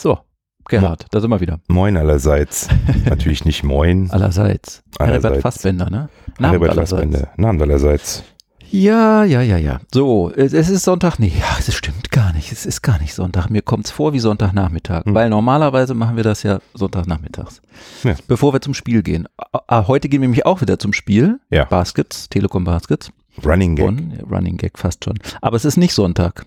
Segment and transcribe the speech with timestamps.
[0.00, 0.18] So,
[0.68, 1.60] Gerhard, da sind wir wieder.
[1.68, 2.68] Moin allerseits.
[3.06, 4.10] Natürlich nicht moin.
[4.10, 4.82] Allerseits.
[4.98, 5.42] Herbert Allerseits.
[5.42, 6.08] Fassbender, ne?
[6.38, 6.90] Herbert allerseits.
[6.90, 7.28] Fassbender.
[7.36, 8.22] Namen allerseits.
[8.70, 9.80] Ja, ja, ja, ja.
[9.94, 11.18] So, es es ist Sonntag.
[11.18, 12.50] Nee, ja, es stimmt gar nicht.
[12.50, 13.48] Es ist gar nicht Sonntag.
[13.48, 15.04] Mir kommt's vor wie Sonntagnachmittag.
[15.04, 15.14] Hm.
[15.14, 17.62] Weil normalerweise machen wir das ja Sonntagnachmittags.
[18.02, 18.16] Ja.
[18.26, 19.28] Bevor wir zum Spiel gehen.
[19.70, 21.38] Heute gehen wir nämlich auch wieder zum Spiel.
[21.48, 21.64] Ja.
[21.64, 23.12] Baskets, Telekom Baskets.
[23.44, 23.86] Running Gag.
[23.86, 24.18] Bonn.
[24.28, 25.18] Running Gag fast schon.
[25.40, 26.44] Aber es ist nicht Sonntag.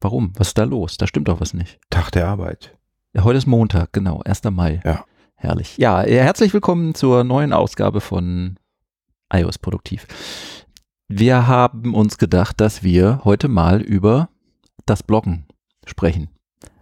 [0.00, 0.32] Warum?
[0.36, 0.96] Was ist da los?
[0.96, 1.78] Da stimmt doch was nicht.
[1.90, 2.76] Tag der Arbeit.
[3.14, 4.44] Ja, heute ist Montag, genau, 1.
[4.44, 4.80] Mai.
[4.84, 5.04] Ja.
[5.36, 5.76] Herrlich.
[5.76, 8.56] Ja, äh, herzlich willkommen zur neuen Ausgabe von
[9.32, 10.06] iOS Produktiv.
[11.08, 14.28] Wir haben uns gedacht, dass wir heute mal über
[14.86, 15.46] das Bloggen
[15.84, 16.28] sprechen.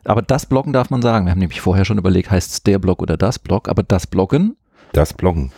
[0.05, 1.27] Aber das Bloggen darf man sagen.
[1.27, 4.07] Wir haben nämlich vorher schon überlegt, heißt es der Blog oder das Blog, aber das
[4.07, 4.57] Bloggen,
[4.93, 5.53] Das Bloggen.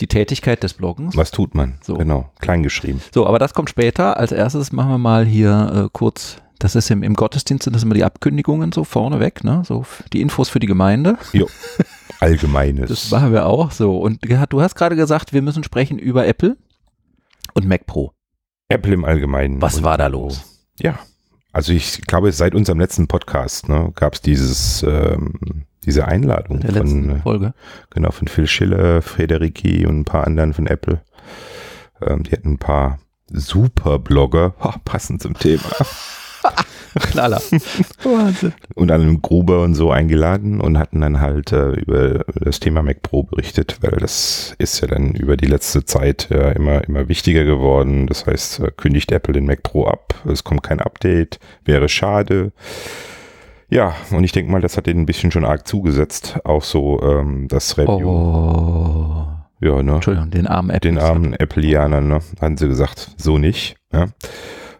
[0.00, 1.16] die Tätigkeit des Bloggens.
[1.16, 1.78] Was tut man?
[1.82, 1.94] So.
[1.94, 2.30] Genau.
[2.40, 3.00] Klein geschrieben.
[3.14, 4.18] So, aber das kommt später.
[4.18, 7.82] Als erstes machen wir mal hier äh, kurz, das ist im, im Gottesdienst sind das
[7.82, 9.62] immer die Abkündigungen so vorneweg, ne?
[9.64, 11.16] So die Infos für die Gemeinde.
[12.20, 12.88] Allgemeines.
[12.88, 13.98] Das machen wir auch so.
[13.98, 16.56] Und du hast gerade gesagt, wir müssen sprechen über Apple
[17.54, 18.12] und Mac Pro.
[18.68, 19.62] Apple im Allgemeinen.
[19.62, 20.42] Was war da los?
[20.80, 20.98] Ja.
[21.52, 26.72] Also ich glaube, seit unserem letzten Podcast ne, gab es dieses, ähm, diese Einladung Der
[26.72, 27.54] letzten von, äh, Folge.
[27.90, 31.00] genau, von Phil Schiller, Frederiki und ein paar anderen von Apple.
[32.02, 32.98] Ähm, die hatten ein paar
[33.30, 35.62] Super-Blogger, ha, passend zum Thema.
[37.10, 37.40] Knaller.
[38.02, 38.52] Wahnsinn.
[38.74, 43.02] und einen Gruber und so eingeladen und hatten dann halt äh, über das Thema Mac
[43.02, 47.44] Pro berichtet, weil das ist ja dann über die letzte Zeit ja immer, immer wichtiger
[47.44, 48.06] geworden.
[48.06, 52.52] Das heißt, äh, kündigt Apple den Mac Pro ab, es kommt kein Update, wäre schade.
[53.70, 57.02] Ja, und ich denke mal, das hat denen ein bisschen schon arg zugesetzt, auch so
[57.02, 58.08] ähm, das Review.
[58.08, 59.26] Oh.
[59.60, 59.94] Ja, ne?
[59.94, 60.90] Entschuldigung, den armen Apple.
[60.90, 62.20] den armen Appleianern, ne?
[62.40, 63.76] Hatten sie gesagt, so nicht.
[63.92, 64.06] Ja?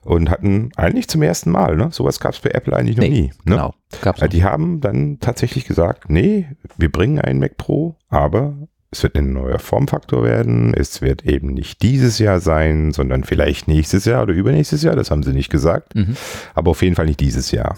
[0.09, 1.89] Und hatten eigentlich zum ersten Mal, ne?
[1.93, 3.27] Sowas gab es bei Apple eigentlich noch Nee, nie.
[3.45, 3.55] Ne?
[3.57, 3.75] Genau.
[4.01, 4.31] Gab's Ja, noch.
[4.33, 6.47] die haben dann tatsächlich gesagt, nee,
[6.79, 8.55] wir bringen einen Mac Pro, aber
[8.91, 10.73] es wird ein neuer Formfaktor werden.
[10.73, 14.97] Es wird eben nicht dieses Jahr sein, sondern vielleicht nächstes Jahr oder übernächstes Jahr.
[14.97, 15.95] Das haben sie nicht gesagt.
[15.95, 16.17] Mhm.
[16.55, 17.77] Aber auf jeden Fall nicht dieses Jahr.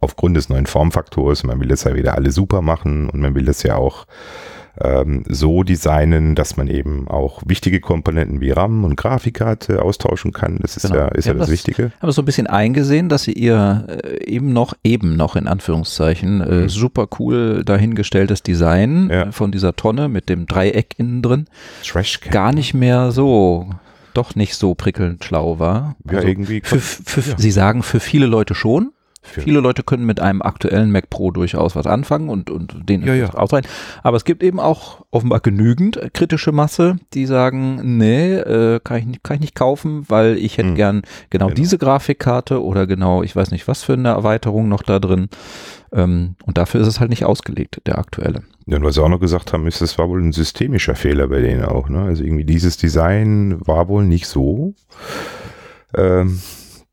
[0.00, 1.44] Aufgrund des neuen Formfaktors.
[1.44, 4.06] Man will das ja wieder alle super machen und man will das ja auch
[4.82, 10.58] ähm, so designen, dass man eben auch wichtige Komponenten wie RAM und Grafikkarte austauschen kann.
[10.60, 10.96] Das ist Genau.
[10.96, 11.84] ja, ist Ja, ja das das- Wichtige.
[12.00, 15.46] Haben wir so ein bisschen eingesehen, dass sie ihr äh, eben noch, eben noch in
[15.48, 16.68] Anführungszeichen, äh, Mhm.
[16.68, 19.22] super cool dahingestelltes Design Ja.
[19.24, 21.46] äh, von dieser Tonne mit dem Dreieck innen drin
[21.86, 22.32] Trashcan.
[22.32, 23.70] gar nicht mehr so,
[24.14, 25.96] doch nicht so prickelnd schlau war.
[26.10, 26.60] Ja, Also irgendwie.
[26.64, 27.36] Für, für, Ja.
[27.38, 28.92] Sie sagen, für viele Leute schon.
[29.22, 33.02] Für- Viele Leute können mit einem aktuellen Mac Pro durchaus was anfangen und, und den
[33.06, 33.30] Ja, ja.
[33.34, 33.68] ausreichen.
[34.02, 39.04] Aber es gibt eben auch offenbar genügend kritische Masse, die sagen, nee, äh, kann, ich
[39.06, 40.74] nicht, kann ich nicht kaufen, weil ich hätte Hm.
[40.74, 41.54] gern genau, Genau.
[41.56, 45.28] diese Grafikkarte oder genau, ich weiß nicht, was für eine Erweiterung noch da drin.
[45.92, 48.42] Ähm, und dafür ist es halt nicht ausgelegt, der aktuelle.
[48.66, 51.28] Ja, und was sie auch noch gesagt haben, ist, das war wohl ein systemischer Fehler
[51.28, 51.88] bei denen auch.
[51.88, 52.00] Ne?
[52.02, 54.74] Also irgendwie dieses Design war wohl nicht so,
[55.96, 56.40] ähm,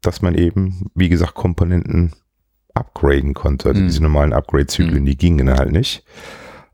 [0.07, 2.13] dass man eben, wie gesagt, Komponenten
[2.73, 3.69] upgraden konnte.
[3.69, 3.87] Also Mhm.
[3.87, 5.05] diese normalen Upgrade-Zyklen, Mhm.
[5.05, 6.03] die gingen halt nicht.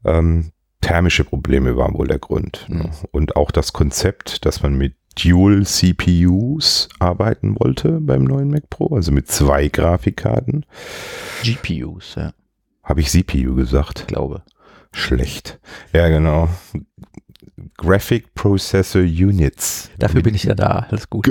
[0.06, 0.52] Ähm,
[0.82, 2.66] thermische Probleme waren wohl der Grund.
[2.70, 2.78] Mhm.
[2.78, 2.90] Ne?
[3.12, 8.96] Und auch das Konzept, dass man mit Dual CPUs arbeiten wollte beim neuen Mac Pro,
[8.96, 10.66] also mit zwei Grafikkarten.
[11.44, 12.34] GPUs, ja,
[12.84, 14.08] Habe ich CPU gesagt?
[14.08, 14.42] glaube.
[14.92, 15.60] Schlecht.
[15.94, 16.50] Ja, genau.
[17.78, 19.90] Graphic Processor Units.
[20.00, 21.26] Dafür bin ich ja da, alles gut.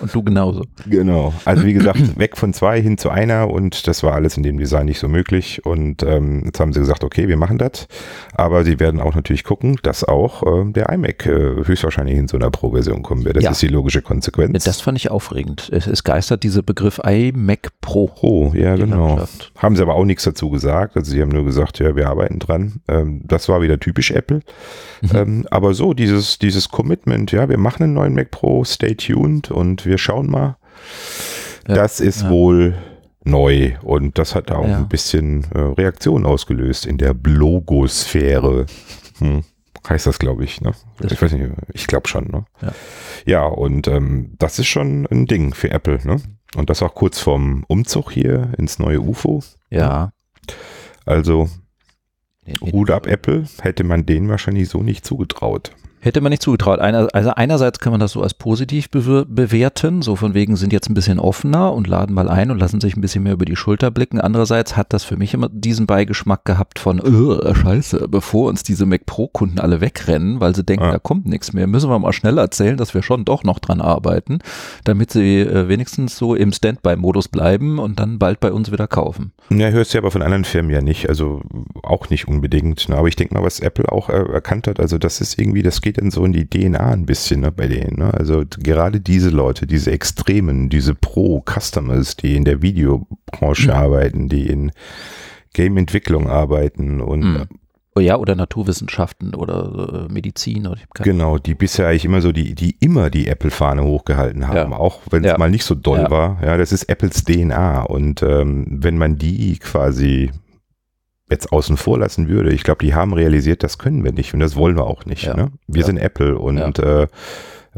[0.00, 0.64] Und du genauso.
[0.88, 1.32] Genau.
[1.44, 4.58] Also wie gesagt, weg von zwei hin zu einer und das war alles in dem
[4.58, 5.64] Design nicht so möglich.
[5.64, 7.88] Und ähm, jetzt haben sie gesagt, okay, wir machen das.
[8.34, 11.30] Aber sie werden auch natürlich gucken, dass auch ähm, der iMac äh,
[11.64, 13.36] höchstwahrscheinlich in so einer Pro-Version kommen wird.
[13.36, 13.50] Das Ja.
[13.52, 14.64] ist die logische Konsequenz.
[14.64, 15.68] Das fand ich aufregend.
[15.72, 18.06] Es, es geistert dieser Begriff iMac Pro.
[18.08, 19.08] Pro, ja die genau.
[19.08, 19.52] Landschaft.
[19.56, 20.96] Haben sie aber auch nichts dazu gesagt.
[20.96, 22.80] Also sie haben nur gesagt, ja, wir arbeiten dran.
[22.88, 24.40] Ähm, das war wieder typisch Apple.
[25.02, 25.10] Mhm.
[25.14, 29.50] Ähm, aber so, dieses, dieses Commitment, ja, wir machen einen neuen Mac Pro, stay tuned
[29.50, 30.56] und wir schauen mal.
[31.68, 32.30] Ja, das ist ja.
[32.30, 32.74] wohl
[33.24, 34.76] neu und das hat auch Ja.
[34.78, 38.66] ein bisschen äh, Reaktion ausgelöst in der Blogosphäre.
[39.18, 39.42] Hm.
[39.88, 40.72] Heißt das, glaube ich, ne?
[40.98, 42.44] Das- ich weiß nicht, ich glaube schon, ne?
[43.26, 43.44] Ja.
[43.44, 46.20] Und ähm, das ist schon ein Ding für Apple, ne?
[46.56, 49.42] Und das auch kurz vorm Umzug hier ins neue UFO.
[49.70, 50.12] Ja.
[51.04, 51.48] Also
[52.60, 55.72] Hut ab Apple, hätte man denen wahrscheinlich so nicht zugetraut.
[56.06, 56.78] Hätte man nicht zugetraut.
[56.78, 60.88] Einer, also einerseits kann man das so als positiv bewerten, so von wegen sind jetzt
[60.88, 63.56] ein bisschen offener und laden mal ein und lassen sich ein bisschen mehr über die
[63.56, 64.20] Schulter blicken.
[64.20, 68.86] Andererseits hat das für mich immer diesen Beigeschmack gehabt von, äh, scheiße, bevor uns diese
[68.86, 70.92] Mac Pro Kunden alle wegrennen, weil sie denken, ja.
[70.92, 73.80] da kommt nichts mehr, müssen wir mal schnell erzählen, dass wir schon doch noch dran
[73.80, 74.38] arbeiten,
[74.84, 79.32] damit sie äh, wenigstens so im Standby-Modus bleiben und dann bald bei uns wieder kaufen.
[79.50, 81.42] Ja, hörst du aber von anderen Firmen ja nicht, also
[81.82, 82.88] auch nicht unbedingt.
[82.88, 82.96] Ne?
[82.96, 85.80] Aber ich denke mal, was Apple auch äh, erkannt hat, also das ist irgendwie, das
[85.80, 87.98] geht dann so in die DNA ein bisschen ne, bei denen.
[87.98, 88.12] Ne?
[88.12, 93.76] Also gerade diese Leute, diese Extremen, diese Pro-Customers, die in der Videobranche mhm.
[93.76, 94.72] arbeiten, die in
[95.54, 97.46] Game-Entwicklung arbeiten und mhm.
[97.96, 100.66] Oh ja, oder Naturwissenschaften oder äh, Medizin.
[100.66, 104.76] Oder genau, die bisher eigentlich immer so, die, die immer die Apple-Fahne hochgehalten haben, ja.
[104.76, 105.38] auch wenn es ja.
[105.38, 106.10] mal nicht so doll ja.
[106.10, 106.38] war.
[106.44, 107.84] Ja, das ist Apples DNA.
[107.84, 110.30] Und ähm, wenn man die quasi
[111.30, 114.40] jetzt außen vor lassen würde, ich glaube, die haben realisiert, das können wir nicht und
[114.40, 115.26] das wollen wir auch nicht.
[115.26, 115.50] Ne?
[115.66, 117.08] Wir sind Apple und äh,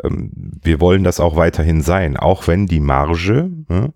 [0.04, 3.92] ähm, wir wollen das auch weiterhin sein, auch wenn die Marge ne,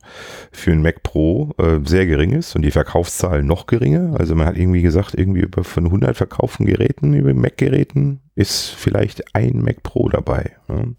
[0.50, 4.18] für ein Mac Pro äh, sehr gering ist und die Verkaufszahlen noch geringer.
[4.18, 9.34] Also man hat irgendwie gesagt, irgendwie über von 100 verkauften Geräten, über Mac-Geräten ist vielleicht
[9.34, 10.52] ein Mac Pro dabei.
[10.68, 10.94] Ne?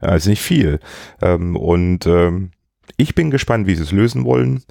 [0.00, 0.80] Also nicht viel.
[1.22, 2.50] Ähm, und ähm,
[2.96, 4.62] ich bin gespannt, wie sie es lösen wollen,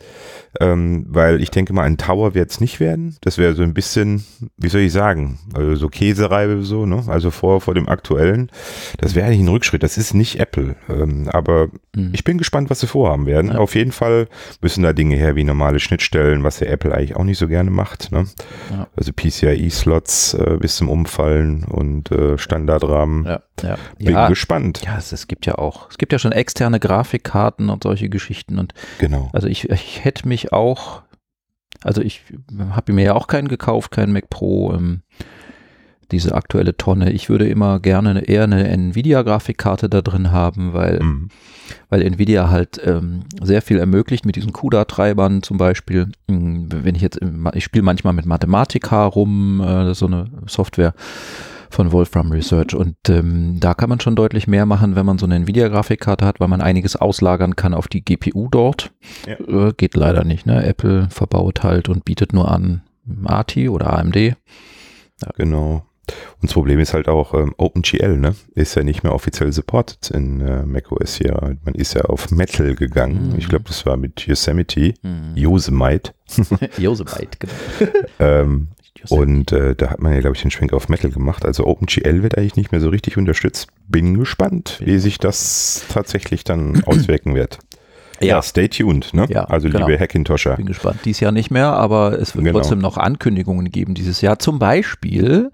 [0.62, 3.18] ähm, weil ich denke mal, ein Tower wird es nicht werden.
[3.22, 4.24] Das wäre so ein bisschen,
[4.58, 7.04] wie soll ich sagen, also so Käsereibe so, ne?
[7.08, 8.50] Also vor, vor dem aktuellen.
[8.98, 9.84] Das wäre eigentlich ein Rückschritt.
[9.84, 10.76] Das ist nicht Apple.
[10.90, 12.12] Ähm, aber mhm.
[12.14, 13.52] ich bin gespannt, was sie vorhaben werden.
[13.52, 13.58] Ja.
[13.58, 14.28] Auf jeden Fall
[14.62, 17.72] müssen da Dinge her wie normale Schnittstellen, was ja Apple eigentlich auch nicht so gerne
[17.72, 18.12] macht.
[18.12, 18.26] Ne?
[18.72, 18.88] Ja.
[18.96, 23.26] Also PCIe-Slots äh, bis zum Umfallen und äh, Standardrahmen.
[23.26, 23.42] Ja.
[23.98, 24.82] Bin gespannt.
[24.86, 28.60] Ja, es, es, gibt ja auch, es gibt ja schon externe Grafikkarten und solche Geschichten
[28.60, 29.30] und genau.
[29.34, 31.02] Also ich, ich hätte mich auch,
[31.84, 32.22] also ich
[32.70, 35.02] habe mir ja auch keinen gekauft, keinen Mac Pro, ähm,
[36.14, 37.12] diese aktuelle Tonne.
[37.12, 41.30] Ich würde immer gerne eher eine Nvidia-Grafikkarte da drin haben, weil, mhm.
[41.90, 46.12] weil Nvidia halt ähm, sehr viel ermöglicht mit diesen CUDA-Treibern zum Beispiel.
[46.30, 47.20] Hm, wenn ich jetzt,
[47.54, 50.94] ich spiele manchmal mit Mathematica rum, äh, so eine Software
[51.74, 52.76] von Wolfram Research.
[52.76, 56.40] Und ähm, da kann man schon deutlich mehr machen, wenn man so eine Nvidia-Grafikkarte hat,
[56.40, 58.92] weil man einiges auslagern kann auf die GPU dort.
[59.28, 59.68] Ja.
[59.68, 60.46] Äh, geht leider nicht.
[60.46, 60.66] Ne?
[60.66, 62.82] Apple verbaut halt und bietet nur an
[63.26, 64.16] ATI oder AMD.
[64.16, 64.36] Ja.
[65.36, 65.86] Genau.
[66.42, 70.12] Und das Problem ist halt auch, ähm, OpenGL ne, ist ja nicht mehr offiziell supported
[70.12, 71.58] in äh, macOS hier.
[71.64, 73.30] Man ist ja auf Metal gegangen.
[73.30, 73.40] Mhm.
[73.40, 75.36] Ich glaube, das war mit Yosemite, mhm.
[75.36, 76.14] Yosemite.
[76.78, 77.54] Yosemite, genau.
[78.20, 78.68] ähm,
[79.10, 81.46] und äh, da hat man ja, glaube ich, den Schwenk auf Metal gemacht.
[81.46, 83.68] Also OpenGL wird eigentlich nicht mehr so richtig unterstützt.
[83.88, 87.60] Bin gespannt, wie sich das tatsächlich dann auswirken wird.
[88.20, 89.26] Ja, ja stay tuned, ne?
[89.30, 89.88] Ja, also genau.
[89.88, 90.56] liebe Hackintosher.
[90.56, 91.00] Bin gespannt.
[91.06, 92.60] Dies Jahr nicht mehr, aber es wird genau.
[92.60, 94.40] trotzdem noch Ankündigungen geben dieses Jahr.
[94.40, 95.52] Zum Beispiel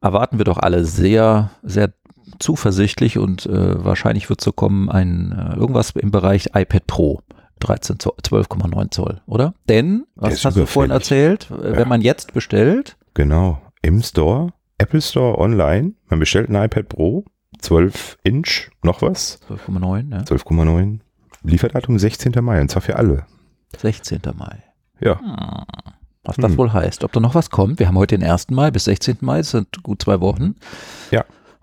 [0.00, 1.92] erwarten wir doch alle sehr, sehr
[2.38, 7.20] zuversichtlich und äh, wahrscheinlich wird so kommen ein äh, irgendwas im Bereich iPad Pro.
[7.60, 9.54] 13 Zoll, 12,9 Zoll, oder?
[9.68, 11.76] Denn, was hast du vorhin erzählt, ja.
[11.76, 12.96] wenn man jetzt bestellt?
[13.14, 17.24] Genau, im Store, Apple Store online, man bestellt ein iPad Pro,
[17.60, 19.40] 12 Inch, noch was?
[19.48, 20.18] 12,9, ja.
[20.18, 21.00] 12,9.
[21.42, 22.32] Lieferdatum 16.
[22.42, 23.26] Mai, und zwar für alle.
[23.76, 24.20] 16.
[24.34, 24.62] Mai.
[25.00, 25.20] Ja.
[25.20, 25.36] Hm.
[26.24, 26.58] Was das hm.
[26.58, 27.04] wohl heißt.
[27.04, 27.78] Ob da noch was kommt.
[27.78, 28.50] Wir haben heute den 1.
[28.50, 29.18] Mai bis 16.
[29.20, 30.56] Mai, das sind gut zwei Wochen.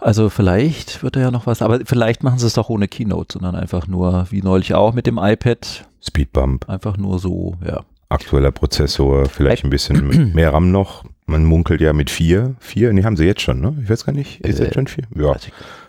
[0.01, 3.33] Also vielleicht wird da ja noch was, aber vielleicht machen sie es doch ohne Keynote,
[3.33, 5.85] sondern einfach nur, wie neulich auch mit dem iPad.
[6.01, 6.67] Speedbump.
[6.67, 7.81] Einfach nur so, ja.
[8.09, 11.05] Aktueller Prozessor, vielleicht ein bisschen mehr RAM noch.
[11.27, 12.55] Man munkelt ja mit vier.
[12.59, 13.77] Vier, nee, haben sie jetzt schon, ne?
[13.83, 14.41] Ich weiß gar nicht.
[14.41, 15.05] Ist äh, jetzt schon vier?
[15.15, 15.35] Ja.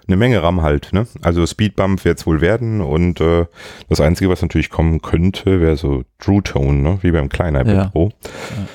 [0.06, 1.06] Eine Menge RAM halt, ne?
[1.22, 3.46] Also Speedbump wird es wohl werden und äh,
[3.88, 6.98] das Einzige, was natürlich kommen könnte, wäre so True Tone, ne?
[7.00, 7.86] Wie beim kleinen iPad ja.
[7.86, 8.10] Pro.
[8.10, 8.66] Ja.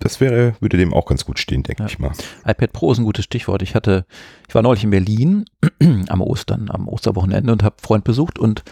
[0.00, 1.88] Das wäre, würde dem auch ganz gut stehen, denke ja.
[1.88, 2.12] ich mal.
[2.44, 3.62] iPad Pro ist ein gutes Stichwort.
[3.62, 4.06] Ich hatte,
[4.48, 5.44] ich war neulich in Berlin
[6.08, 8.62] am Ostern, am Osterwochenende und habe Freund besucht und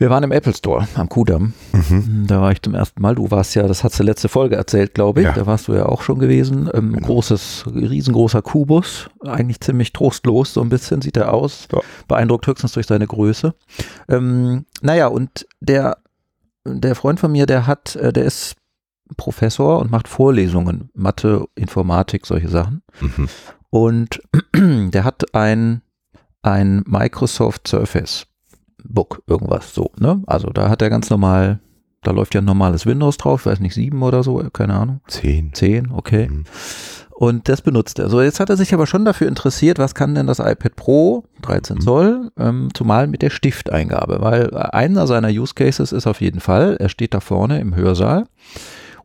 [0.00, 1.52] wir waren im Apple Store am Kudamm.
[1.72, 2.24] Mhm.
[2.26, 3.16] Da war ich zum ersten Mal.
[3.16, 5.26] Du warst ja, das hast du letzte Folge erzählt, glaube ich.
[5.26, 5.34] Ja.
[5.34, 6.70] Da warst du ja auch schon gewesen.
[6.72, 7.06] Ähm, genau.
[7.06, 9.10] Großes, riesengroßer Kubus.
[9.22, 11.68] Eigentlich ziemlich trostlos, so ein bisschen sieht er aus.
[11.70, 11.80] Ja.
[12.08, 13.54] Beeindruckt höchstens durch seine Größe.
[14.08, 15.98] Ähm, naja, und der,
[16.64, 18.56] der Freund von mir, der hat, äh, der ist
[19.16, 22.82] Professor und macht Vorlesungen, Mathe, Informatik, solche Sachen.
[23.00, 23.28] Mhm.
[23.70, 24.20] Und
[24.54, 25.82] der hat ein,
[26.42, 28.26] ein Microsoft Surface
[28.84, 30.22] Book, irgendwas so, ne?
[30.26, 31.60] Also da hat er ganz normal,
[32.02, 35.00] da läuft ja ein normales Windows drauf, weiß nicht, sieben oder so, keine Ahnung.
[35.06, 35.52] Zehn.
[35.52, 36.28] Zehn, okay.
[36.28, 36.44] Mhm.
[37.20, 38.08] Und das benutzt er.
[38.08, 41.24] So, jetzt hat er sich aber schon dafür interessiert, was kann denn das iPad Pro
[41.42, 41.80] 13 mhm.
[41.82, 46.78] Zoll, ähm, zumal mit der Stifteingabe, weil einer seiner Use Cases ist auf jeden Fall,
[46.80, 48.24] er steht da vorne im Hörsaal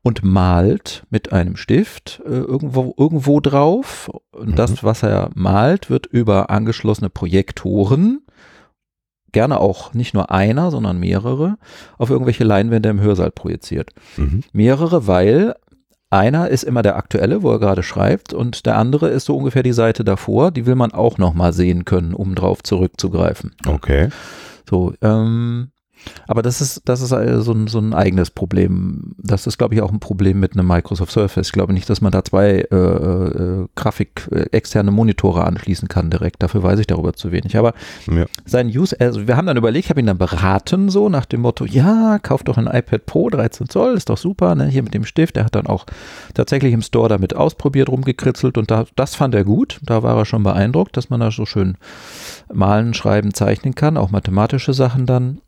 [0.05, 4.11] und malt mit einem Stift äh, irgendwo, irgendwo drauf.
[4.31, 4.55] Und Mhm.
[4.55, 8.21] das, was er malt, wird über angeschlossene Projektoren,
[9.31, 11.57] gerne auch nicht nur einer, sondern mehrere,
[11.97, 13.93] auf irgendwelche Leinwände im Hörsaal projiziert.
[14.15, 14.43] Mhm.
[14.53, 15.55] Mehrere, weil
[16.11, 19.63] einer ist immer der aktuelle, wo er gerade schreibt, und der andere ist so ungefähr
[19.63, 20.51] die Seite davor.
[20.51, 23.55] Die will man auch nochmal sehen können, um drauf zurückzugreifen.
[23.65, 24.09] Okay.
[24.69, 25.71] So, ähm,
[26.27, 29.15] aber das ist, das ist äh, so ein, so ein eigenes Problem.
[29.17, 31.47] Das ist, glaube ich, auch ein Problem mit einem Microsoft Surface.
[31.47, 36.09] Ich glaube nicht, dass man da zwei äh, äh, Grafik, äh, externe Monitore anschließen kann
[36.09, 36.43] direkt.
[36.43, 37.57] Dafür weiß ich darüber zu wenig.
[37.57, 37.73] Aber
[38.09, 38.25] Ja.
[38.45, 41.41] sein Use, also wir haben dann überlegt, ich habe ihn dann beraten, so nach dem
[41.41, 44.93] Motto, ja, kauf doch ein iPad Pro 13 Zoll, ist doch super, ne, hier mit
[44.93, 45.37] dem Stift.
[45.37, 45.85] Er hat dann auch
[46.33, 49.79] tatsächlich im Store damit ausprobiert, rumgekritzelt und da, das fand er gut.
[49.83, 51.77] Da war er schon beeindruckt, dass man da so schön
[52.53, 55.39] malen, schreiben, zeichnen kann, auch mathematische Sachen dann.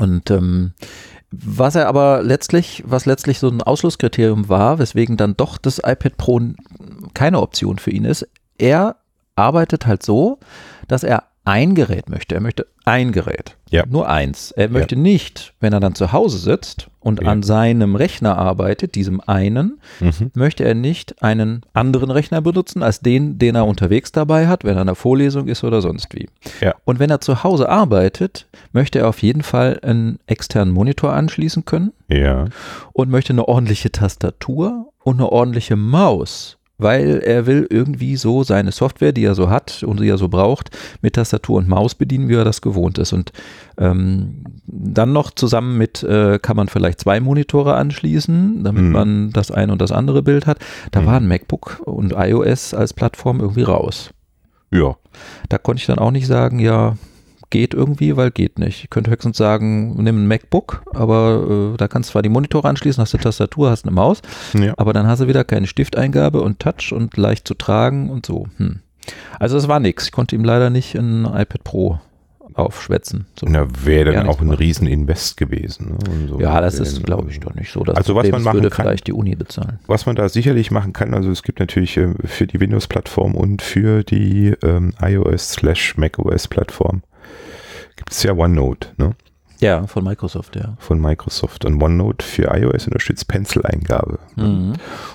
[0.00, 0.72] Und ähm,
[1.30, 6.16] was er aber letztlich, was letztlich so ein Ausschlusskriterium war, weswegen dann doch das iPad
[6.16, 6.40] Pro
[7.14, 8.26] keine Option für ihn ist,
[8.58, 8.96] er
[9.36, 10.38] arbeitet halt so,
[10.88, 12.34] dass er ein Gerät möchte.
[12.34, 13.56] Er möchte ein Gerät.
[13.70, 13.84] Ja.
[13.88, 14.50] Nur eins.
[14.52, 17.28] Er möchte nicht, wenn er dann zu Hause sitzt und Ja.
[17.28, 20.30] an seinem Rechner arbeitet, diesem einen, Mhm.
[20.34, 24.72] möchte er nicht einen anderen Rechner benutzen als den, den er unterwegs dabei hat, wenn
[24.76, 26.28] er in einer Vorlesung ist oder sonst wie.
[26.60, 26.74] Ja.
[26.84, 31.64] Und wenn er zu Hause arbeitet, möchte er auf jeden Fall einen externen Monitor anschließen
[31.64, 32.46] können Ja.
[32.92, 36.58] und möchte eine ordentliche Tastatur und eine ordentliche Maus.
[36.80, 40.28] Weil er will irgendwie so seine Software, die er so hat und die er so
[40.28, 40.70] braucht,
[41.02, 43.12] mit Tastatur und Maus bedienen, wie er das gewohnt ist.
[43.12, 43.32] Und
[43.78, 48.92] ähm, dann noch zusammen mit, äh, kann man vielleicht zwei Monitore anschließen, damit Mhm.
[48.92, 50.58] man das eine und das andere Bild hat.
[50.92, 51.06] Da Mhm.
[51.06, 54.10] war ein MacBook und iOS als Plattform irgendwie raus.
[54.72, 54.96] Ja.
[55.48, 56.96] Da konnte ich dann auch nicht sagen, ja,
[57.50, 58.84] geht irgendwie, weil geht nicht.
[58.84, 62.68] Ich könnte höchstens sagen, nimm ein MacBook, aber äh, da kannst du zwar die Monitore
[62.68, 64.22] anschließen, hast eine Tastatur, hast eine Maus,
[64.54, 64.74] Ja.
[64.76, 68.46] aber dann hast du wieder keine Stifteingabe und Touch und leicht zu tragen und so.
[68.56, 68.80] Hm.
[69.38, 70.04] Also es war nichts.
[70.04, 71.98] Ich konnte ihm leider nicht ein iPad Pro
[72.54, 73.26] aufschwätzen.
[73.38, 73.46] So.
[73.48, 74.50] Na, wäre dann auch ein.
[74.50, 75.90] Rieseninvest gewesen.
[75.92, 76.28] Ne?
[76.28, 77.82] So Ja, das ist, glaube ich, doch nicht so.
[77.84, 79.78] Das Also was man machen würde kann- vielleicht die Uni bezahlen.
[79.86, 83.62] Was man da sicherlich machen kann, also es gibt natürlich äh, für die Windows-Plattform und
[83.62, 87.02] für die ähm, iOS slash macOS-Plattform
[88.00, 89.14] gibt es ja OneNote ne,
[89.60, 90.74] Ja, von Microsoft, ja.
[90.78, 91.66] von Microsoft.
[91.66, 94.18] Und OneNote für iOS unterstützt Pencil-Eingabe.
[94.36, 94.72] Mhm.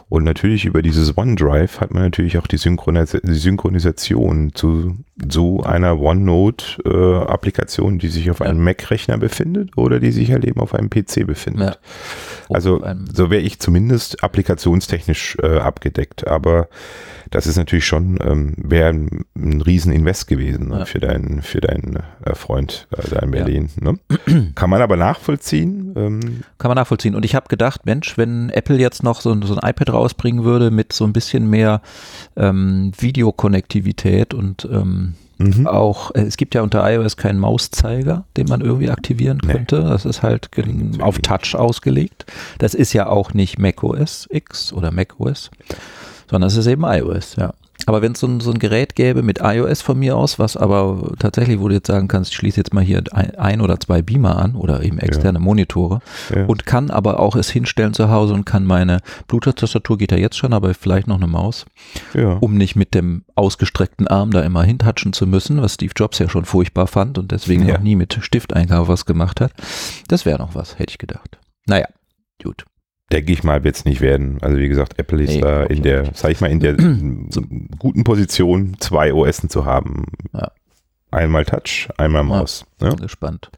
[0.08, 4.98] Und natürlich über dieses OneDrive hat man natürlich auch die, Synchronis die Synchronisation zu
[5.32, 10.76] so einer OneNote-Applikation, die sich auf einem Mac-Rechner befindet oder die sich halt eben auf
[10.76, 11.80] einem PC befindet.
[12.50, 12.56] Ja.
[12.56, 16.28] Also so wäre ich zumindest applikationstechnisch äh, abgedeckt.
[16.28, 16.70] Aber
[17.32, 20.86] das ist natürlich schon, ähm, wäre ein, ein Rieseninvest gewesen ne, Ja.
[20.86, 23.44] für deinen für deinen äh, Freund äh, da in Ja.
[23.44, 23.70] Berlin.
[23.80, 23.98] Ne?
[24.56, 25.94] Kann man aber nachvollziehen.
[25.96, 27.16] Ähm, Kann man nachvollziehen.
[27.16, 30.44] Und ich habe gedacht, Mensch, wenn Apple jetzt noch so, ein- so ein iPad rausbringen
[30.44, 31.82] würde mit so ein bisschen mehr
[32.36, 35.68] ähm, Videokonnektivität und ähm, mhm.
[35.68, 39.54] auch, äh, es gibt ja unter iOS keinen Mauszeiger, den man irgendwie aktivieren Nee.
[39.54, 39.82] könnte.
[39.82, 40.50] Das ist halt
[41.00, 41.20] auf.
[41.20, 42.26] Touch ausgelegt.
[42.60, 45.50] Das ist ja auch nicht macOS X oder macOS,
[46.30, 47.54] sondern es ist eben iOS, ja.
[47.88, 50.58] Aber wenn es so ein, so ein Gerät gäbe mit iOS von mir aus, was
[50.58, 53.80] aber tatsächlich, wo du jetzt sagen kannst, ich schließe jetzt mal hier ein, ein oder
[53.80, 56.00] zwei Beamer an oder eben externe Monitore
[56.34, 56.46] ja.
[56.46, 60.38] und kann aber auch es hinstellen zu Hause und kann meine Bluetooth-Tastatur geht ja jetzt
[60.38, 61.66] schon, aber vielleicht noch eine Maus,
[62.14, 62.34] ja.
[62.34, 66.30] um nicht mit dem ausgestreckten Arm da immer hintatschen zu müssen, was Steve Jobs ja
[66.30, 67.76] schon furchtbar fand und deswegen Ja.
[67.76, 69.52] auch nie mit Stifteingabe was gemacht hat.
[70.08, 71.38] Das wäre noch was, hätte ich gedacht.
[71.68, 71.88] Naja,
[72.42, 72.66] gut.
[73.12, 74.38] Denke ich mal, wird es nicht werden.
[74.42, 76.76] Also wie gesagt, Apple ist Nee, da in der, sag ich mal, in der
[77.30, 77.42] So.
[77.80, 80.06] guten Position, zwei OSen zu haben.
[80.34, 80.52] Ja.
[81.12, 82.28] Einmal Touch, einmal Ja.
[82.28, 82.66] Maus.
[82.82, 82.90] ne?
[82.90, 82.96] Ja.
[82.96, 83.52] Gespannt.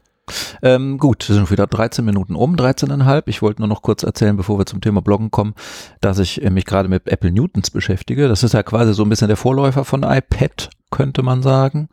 [0.62, 3.22] Ähm, gut, wir sind wieder 13 Minuten um, 13,5.
[3.26, 5.54] Ich wollte nur noch kurz erzählen, bevor wir zum Thema Bloggen kommen,
[6.02, 8.28] dass ich äh, mich gerade mit Apple Newtons beschäftige.
[8.28, 11.88] Das ist ja quasi so ein bisschen der Vorläufer von iPad, könnte man sagen.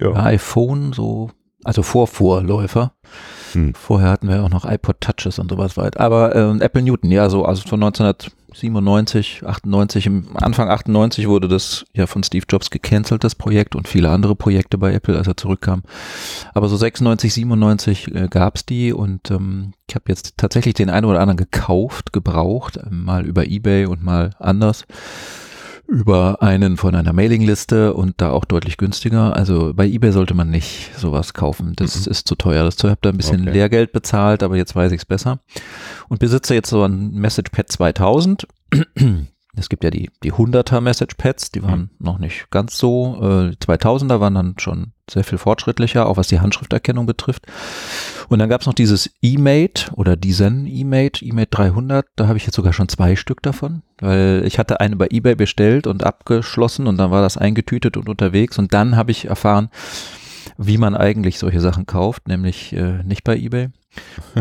[0.00, 0.12] Ja.
[0.24, 1.32] iPhone, so,
[1.64, 2.92] also Vorvorläufer.
[3.52, 3.74] Hm.
[3.74, 5.98] Vorher hatten wir auch noch iPod Touches und sowas weit.
[5.98, 11.84] Aber ähm, Apple Newton, ja, so, also von 1997, 98, im Anfang 98 wurde das
[11.94, 15.36] ja von Steve Jobs gecancelt, das Projekt und viele andere Projekte bei Apple, als er
[15.36, 15.82] zurückkam.
[16.54, 20.90] Aber so 96, 97 äh, gab es die und ähm, ich habe jetzt tatsächlich den
[20.90, 24.86] einen oder anderen gekauft, gebraucht, äh, mal über Ebay und mal anders
[25.90, 29.34] über einen von einer Mailingliste und da auch deutlich günstiger.
[29.34, 31.72] Also bei eBay sollte man nicht sowas kaufen.
[31.76, 32.10] Das Mhm.
[32.12, 32.64] ist zu teuer.
[32.64, 33.50] Das habe da ein bisschen Okay.
[33.52, 35.40] Lehrgeld bezahlt, aber jetzt weiß ich es besser.
[36.08, 38.46] Und besitze jetzt so ein MessagePad 2000.
[39.56, 43.18] Es gibt ja die, die 100er MessagePads, die waren noch nicht ganz so.
[43.20, 47.46] Äh, die 2000er waren dann schon sehr viel fortschrittlicher, auch was die Handschrifterkennung betrifft.
[48.30, 52.46] Und dann gab es noch dieses eMate oder diesen eMate, eMate 300, da habe ich
[52.46, 56.86] jetzt sogar schon zwei Stück davon, weil ich hatte eine bei eBay bestellt und abgeschlossen
[56.86, 59.68] und dann war das eingetütet und unterwegs und dann habe ich erfahren,
[60.56, 63.70] wie man eigentlich solche Sachen kauft, nämlich äh, nicht bei eBay.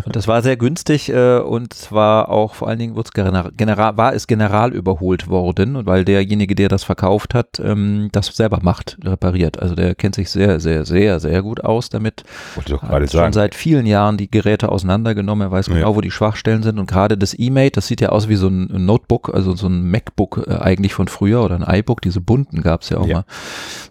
[0.06, 4.14] Und das war sehr günstig äh, und zwar auch vor allen Dingen es general, war
[4.14, 8.98] es general überholt worden und weil derjenige, der das verkauft hat, ähm, das selber macht,
[9.04, 9.60] repariert.
[9.60, 12.24] Also der kennt sich sehr, sehr, sehr, sehr gut aus damit.
[12.56, 13.34] Wollte doch Hat gerade schon sagen.
[13.34, 15.48] seit vielen Jahren die Geräte auseinandergenommen.
[15.48, 15.74] Er weiß Ja.
[15.76, 18.48] genau, wo die Schwachstellen sind und gerade das eMate, das sieht ja aus wie so
[18.48, 22.02] ein Notebook, also so ein MacBook äh, eigentlich von früher oder ein iBook.
[22.02, 23.16] Diese bunten gab es ja auch Ja.
[23.20, 23.26] mal.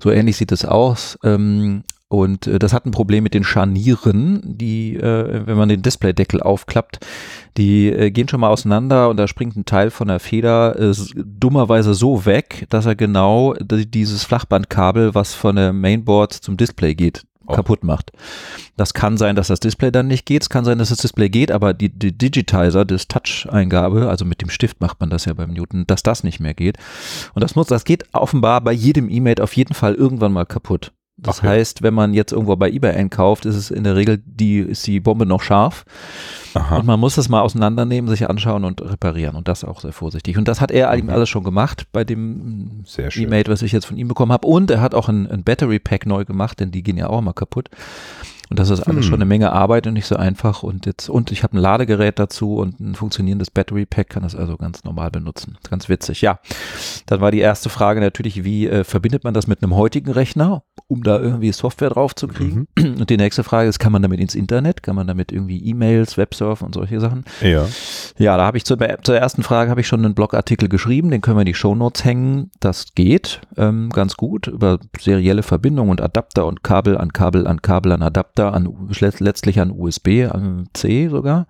[0.03, 1.19] So ähnlich sieht es aus.
[1.25, 5.83] Ähm, und äh, das hat ein Problem mit den Scharnieren, die, äh, wenn man den
[5.83, 7.01] Displaydeckel aufklappt,
[7.57, 10.95] die äh, gehen schon mal auseinander und da springt ein Teil von der Feder äh,
[11.15, 16.95] dummerweise so weg, dass er genau die- dieses Flachbandkabel, was von der Mainboard zum Display
[16.95, 17.55] geht, Oh.
[17.55, 18.13] kaputt macht.
[18.77, 20.43] Das kann sein, dass das Display dann nicht geht.
[20.43, 24.43] Es kann sein, dass das Display geht, aber die, die Digitizer, das Touch-Eingabe, also mit
[24.43, 26.77] dem Stift macht man das ja beim Newton, dass das nicht mehr geht.
[27.33, 30.93] Und das muss, das geht offenbar bei jedem E-Mate auf jeden Fall irgendwann mal kaputt.
[31.21, 31.51] Das ja.
[31.51, 34.87] heißt, wenn man jetzt irgendwo bei eBay einkauft, ist es in der Regel die, ist
[34.87, 35.85] die Bombe noch scharf.
[36.55, 36.77] Aha.
[36.77, 39.35] Und man muss das mal auseinandernehmen, sich anschauen und reparieren.
[39.35, 40.39] Und das auch sehr vorsichtig.
[40.39, 42.85] Und das hat er eben alles schon gemacht bei dem.
[42.97, 44.47] E-Mate, was ich jetzt von ihm bekommen habe.
[44.47, 47.21] Und er hat auch ein, ein Battery Pack neu gemacht, denn die gehen ja auch
[47.21, 47.69] mal kaputt.
[48.51, 49.11] Und das ist alles Hm.
[49.11, 50.63] schon eine Menge Arbeit und nicht so einfach.
[50.63, 54.35] Und jetzt, und ich habe ein Ladegerät dazu und ein funktionierendes Battery Pack, kann das
[54.35, 55.59] also ganz normal benutzen.
[55.69, 56.23] Ganz witzig.
[56.23, 56.39] Ja.
[57.07, 60.63] Dann war die erste Frage natürlich, wie äh, verbindet man das mit einem heutigen Rechner,
[60.87, 62.69] um da irgendwie Software drauf zu kriegen?
[62.79, 62.95] Mhm.
[63.01, 64.83] Und die nächste Frage ist, kann man damit ins Internet?
[64.83, 67.25] Kann man damit irgendwie E-Mails, Websurfen und solche Sachen?
[67.43, 67.67] Ja.
[68.19, 71.21] Ja, da habe ich zur, zur ersten Frage habe ich schon einen Blogartikel geschrieben, den
[71.21, 72.51] können wir in die Shownotes hängen.
[72.61, 77.63] Das geht ähm, ganz gut über serielle Verbindung und Adapter und Kabel an Kabel an
[77.63, 81.47] Kabel an Adapter an U- let- letztlich an USB, an C sogar.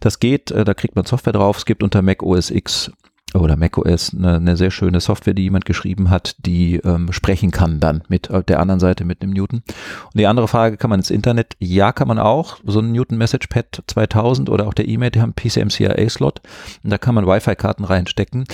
[0.00, 1.58] Das geht, äh, da kriegt man Software drauf.
[1.58, 2.90] Es gibt unter Mac OS X
[3.34, 7.50] oder Mac OS eine, eine sehr schöne Software, die jemand geschrieben hat, die ähm, sprechen
[7.50, 9.62] kann dann mit äh, der anderen Seite mit dem Newton.
[10.04, 11.56] Und die andere Frage, kann man ins Internet?
[11.58, 12.58] Ja, kann man auch.
[12.66, 16.42] So ein Newton Message Pad 2000 oder auch der E-Mail, die haben PCMCIA-Slot.
[16.84, 18.44] Und da kann man Wi-Fi-Karten reinstecken.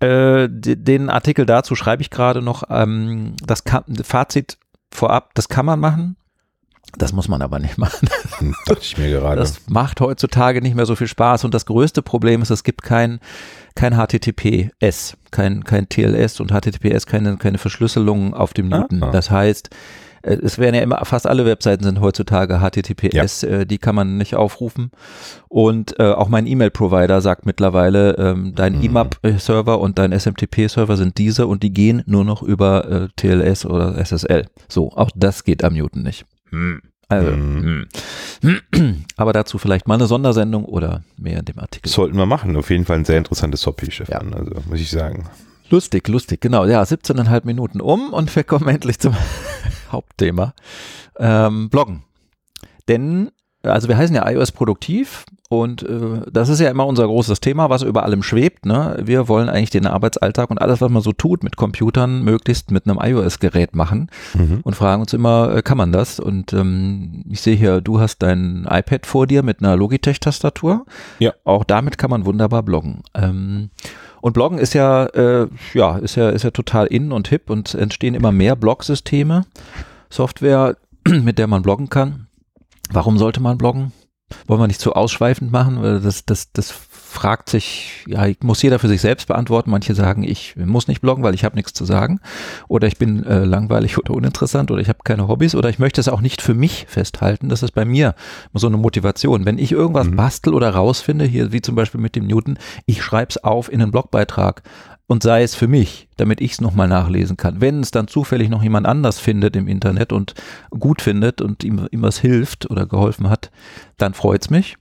[0.00, 2.64] Äh, de- den Artikel dazu schreibe ich gerade noch.
[2.70, 4.58] Ähm, das kann, Fazit
[4.92, 6.16] vorab, das kann man machen.
[6.96, 8.08] Das muss man aber nicht machen.
[8.38, 9.36] Hm, Dachte ich mir gerade.
[9.40, 11.44] Das macht heutzutage nicht mehr so viel Spaß.
[11.44, 13.20] Und das größte Problem ist, es gibt kein,
[13.74, 18.78] kein HTTPS, kein, kein TLS und HTTPS, keine, keine Verschlüsselung auf dem Ah.
[18.80, 19.00] Newton.
[19.12, 19.70] Das heißt,
[20.22, 24.16] äh, es werden ja immer, fast alle Webseiten sind heutzutage HTTPS, äh, die kann man
[24.16, 24.90] nicht aufrufen.
[25.48, 28.84] Und äh, auch mein E-Mail-Provider sagt mittlerweile, ähm, dein Mhm.
[28.84, 33.96] IMAP-Server und dein SMTP-Server sind diese und die gehen nur noch über äh, TLS oder
[33.98, 34.46] SSL.
[34.68, 36.24] So, auch das geht am Newton nicht.
[37.10, 37.86] Also, Mhm.
[38.42, 39.04] hm.
[39.16, 41.88] aber dazu vielleicht mal eine Sondersendung oder mehr in dem Artikel.
[41.88, 42.54] Sollten wir machen.
[42.56, 44.04] Auf jeden Fall ein sehr interessantes Ja.
[44.04, 44.34] Stefan.
[44.34, 45.28] Also, muss ich sagen.
[45.70, 46.64] Lustig, lustig, genau.
[46.66, 49.14] Ja, 17,5 Minuten um und wir kommen endlich zum
[49.92, 50.54] Hauptthema.
[51.18, 52.02] Ähm, Bloggen.
[52.88, 53.30] Denn,
[53.62, 57.70] also wir heißen ja iOS produktiv und äh, das ist ja immer unser großes Thema,
[57.70, 58.66] was über allem schwebt.
[58.66, 58.98] Ne?
[59.02, 62.86] Wir wollen eigentlich den Arbeitsalltag und alles, was man so tut mit Computern, möglichst mit
[62.86, 64.60] einem iOS-Gerät machen Mhm.
[64.62, 66.20] und fragen uns immer, äh, kann man das?
[66.20, 70.84] Und ähm, ich sehe hier, du hast dein iPad vor dir mit einer Logitech-Tastatur.
[71.18, 71.32] Ja.
[71.44, 73.02] Auch damit kann man wunderbar bloggen.
[73.14, 73.70] Ähm,
[74.20, 77.74] und Bloggen ist ja, äh, ja, ist ja, ist ja total in und hip und
[77.74, 79.46] entstehen immer mehr Blog-Systeme,
[80.10, 80.76] Software,
[81.08, 82.26] mit der man bloggen kann.
[82.90, 83.92] Warum sollte man bloggen?
[84.46, 85.80] Wollen wir nicht zu ausschweifend machen?
[85.80, 89.70] Weil das, das, das fragt sich, ja, muss jeder für sich selbst beantworten.
[89.70, 92.20] Manche sagen, ich muss nicht bloggen, weil ich habe nichts zu sagen.
[92.68, 96.02] Oder ich bin äh, langweilig oder uninteressant oder ich habe keine Hobbys oder ich möchte
[96.02, 97.48] es auch nicht für mich festhalten.
[97.48, 98.14] Das ist bei mir
[98.52, 99.46] so eine Motivation.
[99.46, 100.16] Wenn ich irgendwas Mhm.
[100.16, 103.80] bastel oder rausfinde, hier wie zum Beispiel mit dem Newton, ich schreibe es auf in
[103.80, 104.62] einen Blogbeitrag
[105.08, 107.60] und sei es für mich, damit ich es nochmal nachlesen kann.
[107.60, 110.34] Wenn es dann zufällig noch jemand anders findet im Internet und
[110.70, 113.50] gut findet und ihm, ihm was hilft oder geholfen hat,
[113.96, 114.76] dann freut's mich.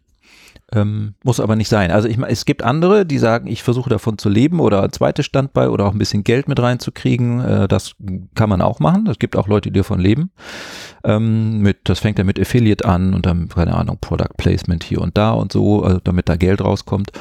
[0.74, 1.92] Ähm, muss aber nicht sein.
[1.92, 5.26] Also ich es gibt andere, die sagen, ich versuche davon zu leben oder ein zweites
[5.26, 7.40] Standbein oder auch ein bisschen Geld mit reinzukriegen.
[7.40, 7.96] Äh, das
[8.36, 9.08] kann man auch machen.
[9.08, 10.30] Es gibt auch Leute, die davon leben.
[11.06, 15.00] Ähm, mit, das fängt ja mit Affiliate an und dann, keine Ahnung, Product Placement hier
[15.00, 17.12] und da und so, also damit da Geld rauskommt.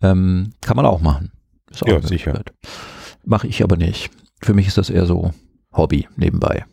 [0.00, 1.32] Ähm, kann man auch machen.
[1.70, 2.42] Ist auch Ja, sicher.
[3.24, 4.10] Mache ich aber nicht.
[4.42, 5.32] Für mich ist das eher so
[5.72, 6.64] Hobby nebenbei.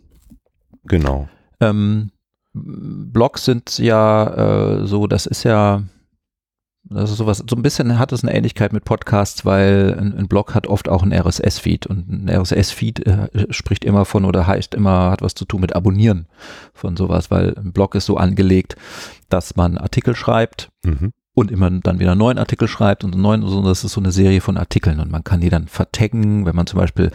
[0.85, 1.27] Genau.
[1.59, 2.11] Ähm,
[2.53, 5.81] Blogs sind ja äh, so, das ist ja,
[6.91, 10.53] Also sowas, so ein bisschen hat es eine Ähnlichkeit mit Podcasts, weil ein, ein Blog
[10.53, 15.09] hat oft auch einen RSS-Feed und ein RSS-Feed äh, spricht immer von oder heißt immer,
[15.09, 16.27] hat was zu tun mit Abonnieren
[16.73, 18.75] von sowas, weil ein Blog ist so angelegt,
[19.29, 21.11] dass man Artikel schreibt Mhm.
[21.35, 24.01] Und immer dann wieder einen neuen Artikel schreibt und einen neuen, so, das ist so
[24.01, 27.11] eine Serie von Artikeln und man kann die dann vertaggen, wenn man zum Beispiel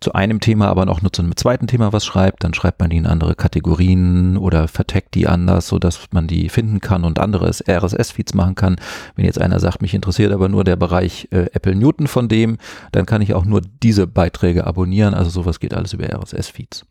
[0.00, 2.90] zu einem Thema aber noch nur zu einem zweiten Thema was schreibt, dann schreibt man
[2.90, 7.20] die in andere Kategorien oder vertaggt die anders, so dass man die finden kann und
[7.20, 8.76] andere RSS-Feeds machen kann.
[9.14, 12.58] Wenn jetzt einer sagt, mich interessiert aber nur der Bereich äh, Apple Newton von dem,
[12.90, 16.84] dann kann ich auch nur diese Beiträge abonnieren, also sowas geht alles über RSS-Feeds.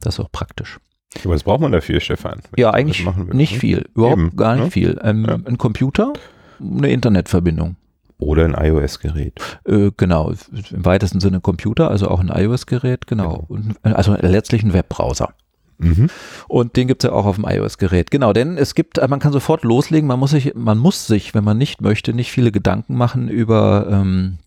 [0.00, 0.80] Das ist auch praktisch.
[1.24, 2.40] Was braucht man dafür, Stefan?
[2.56, 3.34] Ja, eigentlich machen wir?
[3.34, 4.70] nicht viel, überhaupt Eben, gar nicht ne?
[4.70, 5.00] viel.
[5.02, 5.38] Ähm, Ja.
[5.44, 6.12] Ein Computer,
[6.60, 7.76] eine Internetverbindung.
[8.18, 9.40] Oder ein iOS-Gerät.
[9.66, 10.32] Äh, genau,
[10.70, 13.44] im weitesten Sinne Computer, also auch ein iOS-Gerät, genau.
[13.48, 15.34] Und, äh, also letztlich ein Webbrowser.
[15.78, 16.08] Mhm.
[16.46, 18.10] Und den gibt es ja auch auf dem iOS-Gerät.
[18.12, 21.34] Genau, denn es gibt, äh, man kann sofort loslegen, man muss sich, man muss sich,
[21.34, 24.38] wenn man nicht möchte, nicht viele Gedanken machen über ähm,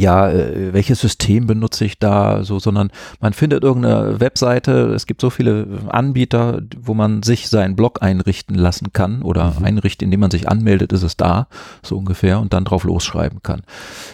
[0.00, 5.20] ja, äh, welches System benutze ich da, so, sondern man findet irgendeine Webseite, es gibt
[5.20, 9.64] so viele Anbieter, wo man sich seinen Blog einrichten lassen kann oder Mhm.
[9.64, 11.48] einrichten, indem man sich anmeldet, ist es da,
[11.82, 13.62] so ungefähr, und dann drauf losschreiben kann.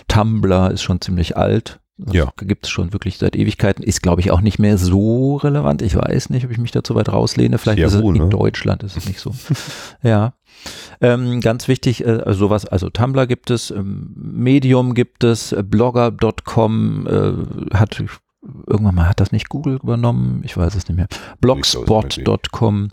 [0.09, 1.81] Tumblr ist schon ziemlich alt.
[1.99, 2.31] Das Ja.
[2.37, 3.83] gibt es schon wirklich seit Ewigkeiten.
[3.83, 5.81] Ist, glaube ich, auch nicht mehr so relevant.
[5.81, 7.57] Ich weiß nicht, ob ich mich dazu weit rauslehne.
[7.57, 8.29] Vielleicht ist es Yahoo, in ne?
[8.29, 9.33] Deutschland ist es nicht so.
[10.03, 10.35] ja.
[11.01, 17.07] Ähm, ganz wichtig, äh, sowas, also Tumblr gibt es, ähm, Medium gibt es, äh, blogger.com
[17.07, 18.03] äh, hat
[18.67, 21.09] irgendwann mal hat das nicht Google übernommen, ich weiß es nicht mehr.
[21.41, 22.91] Blogspot.com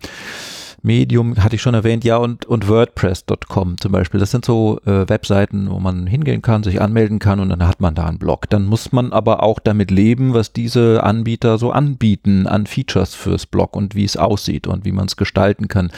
[0.84, 4.20] Medium hatte ich schon erwähnt, ja, und, und WordPress.com zum Beispiel.
[4.20, 7.80] Das sind so äh, Webseiten, wo man hingehen kann, sich anmelden kann und dann hat
[7.80, 8.50] man da einen Blog.
[8.50, 13.46] Dann muss man aber auch damit leben, was diese Anbieter so anbieten an Features fürs
[13.46, 15.90] Blog und wie es aussieht und wie man es gestalten kann.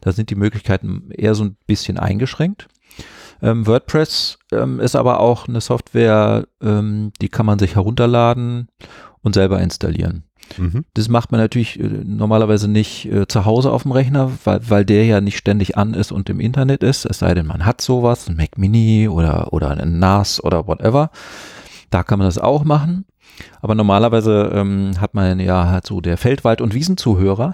[0.00, 2.68] Da sind die Möglichkeiten eher so ein bisschen eingeschränkt.
[3.42, 8.68] Ähm, WordPress ähm, ist aber auch eine Software, ähm, die kann man sich herunterladen
[9.22, 10.24] und selber installieren.
[10.58, 10.84] Mhm.
[10.94, 14.84] Das macht man natürlich äh, normalerweise nicht äh, zu Hause auf dem Rechner, weil, weil
[14.84, 17.80] der ja nicht ständig an ist und im Internet ist, es sei denn, man hat
[17.80, 21.10] sowas, ein Mac Mini oder, oder ein NAS oder whatever.
[21.90, 23.04] Da kann man das auch machen.
[23.62, 27.52] Aber normalerweise ähm, hat man ja halt so der Feldwald- und Wiesenzuhörer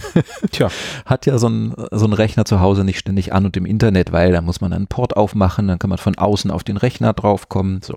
[0.50, 0.68] Tja,
[1.04, 4.12] hat ja so einen so einen Rechner zu Hause nicht ständig an und im Internet,
[4.12, 7.12] weil da muss man einen Port aufmachen, dann kann man von außen auf den Rechner
[7.12, 7.80] draufkommen.
[7.82, 7.96] So.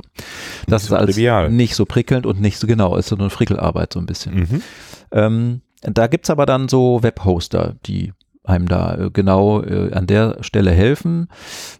[0.67, 1.49] Das so ist alles trivial.
[1.49, 4.35] nicht so prickelnd und nicht so genau, ist so eine Frickelarbeit so ein bisschen.
[4.35, 4.61] mhm.
[5.11, 8.13] Ähm, da gibt's aber dann so Webhoster, die
[8.43, 11.27] einem da äh, genau äh, an der Stelle helfen.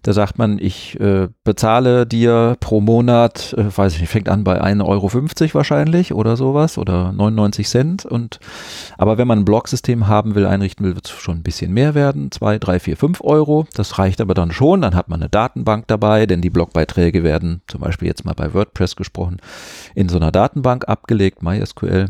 [0.04, 4.44] Da sagt man, ich äh, bezahle dir pro Monat, äh, weiß ich nicht, fängt an
[4.44, 5.10] bei 1,50 Euro
[5.54, 8.06] wahrscheinlich oder sowas oder 99 Cent.
[8.06, 8.40] Und
[8.98, 11.96] aber wenn man ein Blogsystem haben will, einrichten will, wird es schon ein bisschen mehr
[11.96, 12.32] werden.
[12.32, 13.66] 2, 3, 4, 5 Euro.
[13.74, 14.82] Das reicht aber dann schon.
[14.82, 18.54] Dann hat man eine Datenbank dabei, denn die Blogbeiträge werden, zum Beispiel jetzt mal bei
[18.54, 19.38] WordPress gesprochen,
[19.96, 22.10] in so einer Datenbank abgelegt, MySQL.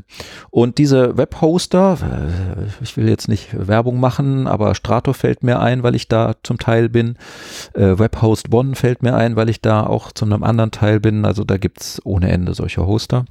[0.49, 5.83] Und diese Webhoster, äh, ich will jetzt nicht Werbung machen, aber Strato fällt mir ein,
[5.83, 7.17] weil ich da zum Teil bin.
[7.73, 11.25] Äh, Webhost One fällt mir ein, weil ich da auch zu einem anderen Teil bin.
[11.25, 13.25] Also da gibt's ohne Ende solche Hoster.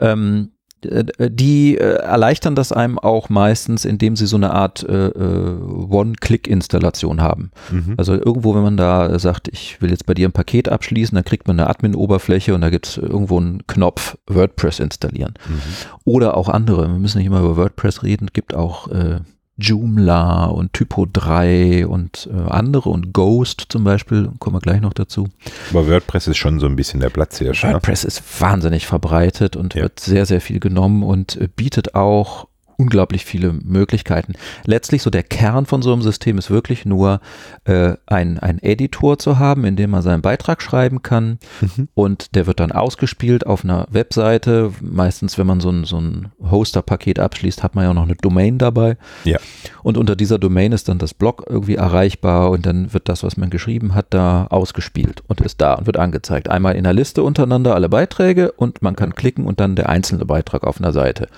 [0.00, 0.52] Ähm,
[0.84, 5.60] äh, die äh, erleichtern das einem auch meistens, indem sie so eine Art äh, äh,
[5.88, 7.50] One-Click-Installation haben.
[7.70, 7.94] Mhm.
[7.96, 11.24] Also irgendwo, wenn man da sagt, ich will jetzt bei dir ein Paket abschließen, dann
[11.24, 15.34] kriegt man eine Admin-Oberfläche und da gibt es irgendwo einen Knopf WordPress installieren.
[15.48, 15.60] Mhm.
[16.04, 16.88] Oder auch andere.
[16.88, 18.26] Wir müssen nicht immer über WordPress reden.
[18.26, 19.20] Es gibt auch äh,
[19.62, 24.30] Joomla und Typo 3 und äh, andere und Ghost zum Beispiel.
[24.38, 25.28] Kommen wir gleich noch dazu.
[25.70, 27.64] Aber WordPress ist schon so ein bisschen der Platzhirsch.
[27.64, 27.72] Ne?
[27.74, 29.82] WordPress ist wahnsinnig verbreitet und Ja.
[29.82, 34.34] wird sehr, sehr viel genommen und äh, bietet auch unglaublich viele Möglichkeiten.
[34.64, 37.20] Letztlich so der Kern von so einem System ist wirklich nur
[37.64, 41.88] äh, ein, ein Editor zu haben, in dem man seinen Beitrag schreiben kann Mhm.
[41.94, 44.72] und der wird dann ausgespielt auf einer Webseite.
[44.80, 48.58] Meistens, wenn man so ein, so ein Hoster-Paket abschließt, hat man ja noch eine Domain
[48.58, 48.96] dabei.
[49.24, 49.38] Ja.
[49.82, 53.36] Und unter dieser Domain ist dann das Blog irgendwie erreichbar und dann wird das, was
[53.36, 56.48] man geschrieben hat, da ausgespielt und ist da und wird angezeigt.
[56.48, 60.24] Einmal in der Liste untereinander alle Beiträge und man kann klicken und dann der einzelne
[60.24, 61.28] Beitrag auf einer Seite.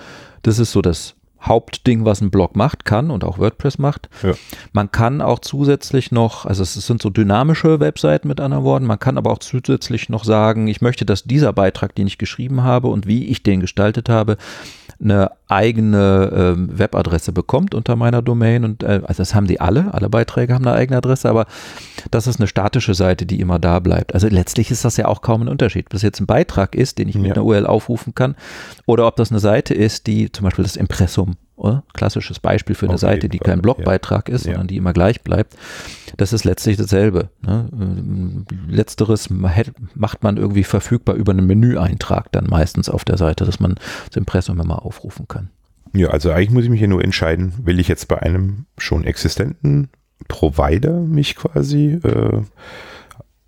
[0.41, 1.15] Das ist so das
[1.47, 4.09] Hauptding, was ein Blog macht, kann und auch WordPress macht.
[4.23, 4.33] Ja.
[4.73, 8.99] Man kann auch zusätzlich noch, also es sind so dynamische Webseiten mit anderen Worten, man
[8.99, 12.87] kann aber auch zusätzlich noch sagen, ich möchte, dass dieser Beitrag, den ich geschrieben habe
[12.87, 14.37] und wie ich den gestaltet habe,
[15.01, 19.93] eine eigene ähm, Webadresse bekommt unter meiner Domain und äh, also das haben die alle,
[19.93, 21.45] alle Beiträge haben eine eigene Adresse, aber
[22.11, 24.13] das ist eine statische Seite, die immer da bleibt.
[24.13, 26.97] Also letztlich ist das ja auch kaum ein Unterschied, ob das jetzt ein Beitrag ist,
[26.97, 27.33] den ich mit Ja.
[27.33, 28.35] einer URL aufrufen kann
[28.85, 31.83] oder ob das eine Seite ist, die zum Beispiel das Impressum oder?
[31.93, 34.53] klassisches Beispiel für eine Auf Seite, die kein Blogbeitrag ist, Ja.
[34.53, 35.55] sondern die immer gleich bleibt,
[36.17, 37.29] das ist letztlich dasselbe.
[37.41, 37.69] Ne?
[37.73, 43.59] Ähm, Letzteres macht man irgendwie verfügbar über einen Menüeintrag dann meistens auf der Seite, dass
[43.59, 43.75] man
[44.07, 45.49] das Impressum immer aufrufen kann.
[45.93, 49.05] Ja, also eigentlich muss ich mich ja nur entscheiden, will ich jetzt bei einem schon
[49.05, 49.89] existenten
[50.27, 52.41] Provider mich quasi äh,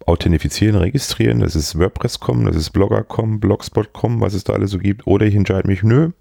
[0.06, 5.06] authentifizieren, registrieren, das ist WordPress.com, das ist Blogger.com, Blogspot.com, was es da alles so gibt,
[5.08, 6.12] oder ich entscheide mich, nö,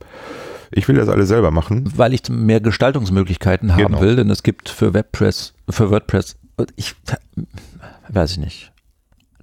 [0.71, 1.91] ich will das alles selber machen.
[1.97, 4.01] Weil ich mehr Gestaltungsmöglichkeiten haben Genau.
[4.01, 6.37] will, denn es gibt für WordPress, für WordPress,
[6.77, 6.95] ich
[8.09, 8.73] weiß ich nicht,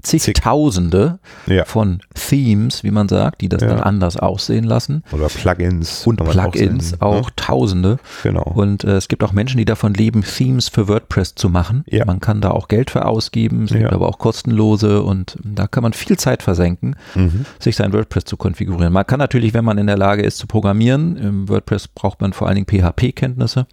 [0.04, 1.66] zigtausende Ja.
[1.66, 3.70] von Themes, wie man sagt, die das Ja.
[3.70, 5.04] dann anders aussehen lassen.
[5.12, 6.06] Oder Plugins.
[6.06, 7.36] Und Plugins senden, auch, ne?
[7.36, 7.98] tausende.
[8.24, 8.44] Genau.
[8.44, 11.84] Und äh, es gibt auch Menschen, die davon leben, Themes für WordPress zu machen.
[11.88, 12.06] Ja.
[12.06, 15.84] Man kann da auch Geld für ausgeben, es gibt aber auch kostenlose und da kann
[15.84, 17.46] man viel Zeit versenken, Mhm.
[17.60, 18.94] sich sein WordPress zu konfigurieren.
[18.94, 22.34] Man kann natürlich, wenn man in der Lage ist zu programmieren, im WordPress braucht man
[22.34, 23.68] vor allen Dingen PHP-Kenntnisse,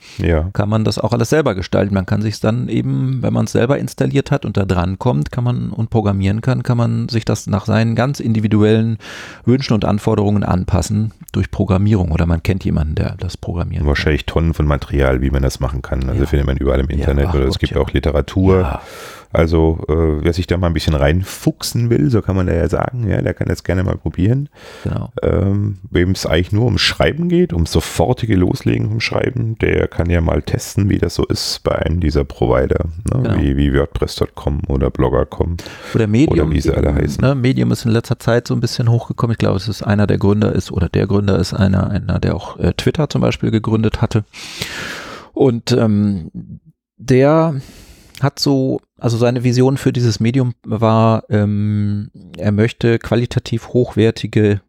[0.52, 1.94] kann man das auch alles selber gestalten.
[1.94, 5.32] Man kann sich dann eben, wenn man es selber installiert hat und da dran kommt,
[5.32, 8.98] kann man und programmieren kann, kann man sich das nach seinen ganz individuellen
[9.44, 13.84] Wünschen und Anforderungen anpassen durch Programmierung oder man kennt jemanden, der das programmiert.
[13.86, 16.08] Wahrscheinlich Tonnen von Material, wie man das machen kann.
[16.08, 16.26] Also Ja.
[16.26, 17.80] findet man überall im Ja, Internet ach oder es gibt ja.
[17.80, 18.80] auch Literatur.
[19.32, 22.68] Also äh, wer sich da mal ein bisschen reinfuchsen will, so kann man da ja
[22.68, 24.48] sagen, ja, der kann das gerne mal probieren.
[24.82, 25.12] genau.
[25.22, 30.10] Ähm, Wem es eigentlich nur ums Schreiben geht, ums sofortige Loslegen vom Schreiben, der kann
[30.10, 33.22] ja mal testen, wie das so ist bei einem dieser Provider, ne?
[33.22, 33.40] Genau.
[33.40, 35.58] wie, wie WordPress.com oder Blogger.com.
[35.94, 36.48] Oder Medium.
[36.48, 37.22] Oder wie sie alle heißen.
[37.22, 39.32] Ne, Medium ist in letzter Zeit so ein bisschen hochgekommen.
[39.32, 42.34] Ich glaube, es ist einer der Gründer ist oder der Gründer ist einer, einer der
[42.34, 44.24] auch äh, Twitter zum Beispiel gegründet hatte.
[45.32, 46.30] Und ähm,
[46.96, 47.60] der
[48.22, 54.60] hat so, also seine Vision für dieses Medium war, ähm, er möchte qualitativ hochwertige,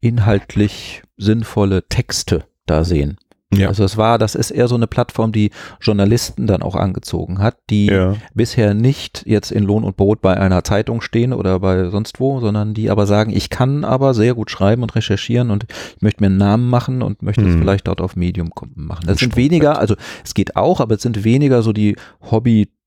[0.00, 3.16] inhaltlich sinnvolle Texte da sehen.
[3.54, 3.68] Ja.
[3.68, 7.58] Also es war, das ist eher so eine Plattform, die Journalisten dann auch angezogen hat,
[7.68, 8.16] die Ja.
[8.32, 12.40] bisher nicht jetzt in Lohn und Brot bei einer Zeitung stehen oder bei sonst wo,
[12.40, 16.22] sondern die aber sagen, ich kann aber sehr gut schreiben und recherchieren und ich möchte
[16.22, 17.58] mir einen Namen machen und möchte es Mhm.
[17.60, 19.02] vielleicht dort auf Medium machen.
[19.06, 19.36] Das Ein sind Sprungbrett.
[19.50, 21.96] weniger, also es geht auch, aber es sind weniger so die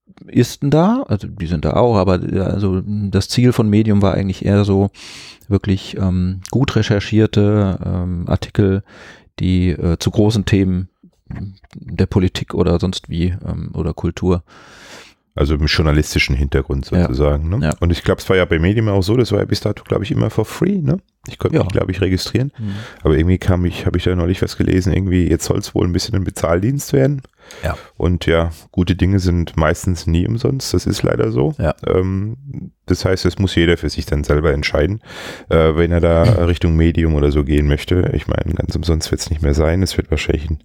[0.07, 4.13] Hobbyisten da, also die sind da auch, aber äh, also das Ziel von Medium war
[4.13, 4.89] eigentlich eher so
[5.47, 8.83] wirklich ähm, gut recherchierte ähm, Artikel,
[9.39, 10.89] die äh, zu großen Themen
[11.73, 14.43] der Politik oder sonst wie ähm, oder Kultur
[15.37, 17.01] Also im journalistischen Hintergrund Ja.
[17.01, 17.49] sozusagen.
[17.49, 17.59] Ne?
[17.61, 17.73] Ja.
[17.81, 19.83] Und ich glaube, es war ja bei Medium auch so, das war ja bis dato,
[19.83, 20.77] glaube ich, immer for free.
[20.77, 20.97] Ne?
[21.27, 21.63] Ich konnte Ja.
[21.63, 22.53] mich, glaube ich, registrieren.
[22.57, 22.75] Mhm.
[23.03, 25.85] Aber irgendwie kam ich, habe ich da neulich was gelesen, irgendwie, jetzt soll es wohl
[25.85, 27.21] ein bisschen ein Bezahldienst werden.
[27.63, 27.77] Ja.
[27.97, 31.53] Und ja, gute Dinge sind meistens nie umsonst, das ist leider so.
[31.59, 31.75] Ja.
[31.85, 35.01] Ähm, das heißt, das muss jeder für sich dann selber entscheiden,
[35.49, 38.09] äh, wenn er da Richtung Medium oder so gehen möchte.
[38.13, 39.83] Ich meine, ganz umsonst wird es nicht mehr sein.
[39.83, 40.59] Es wird wahrscheinlich ein,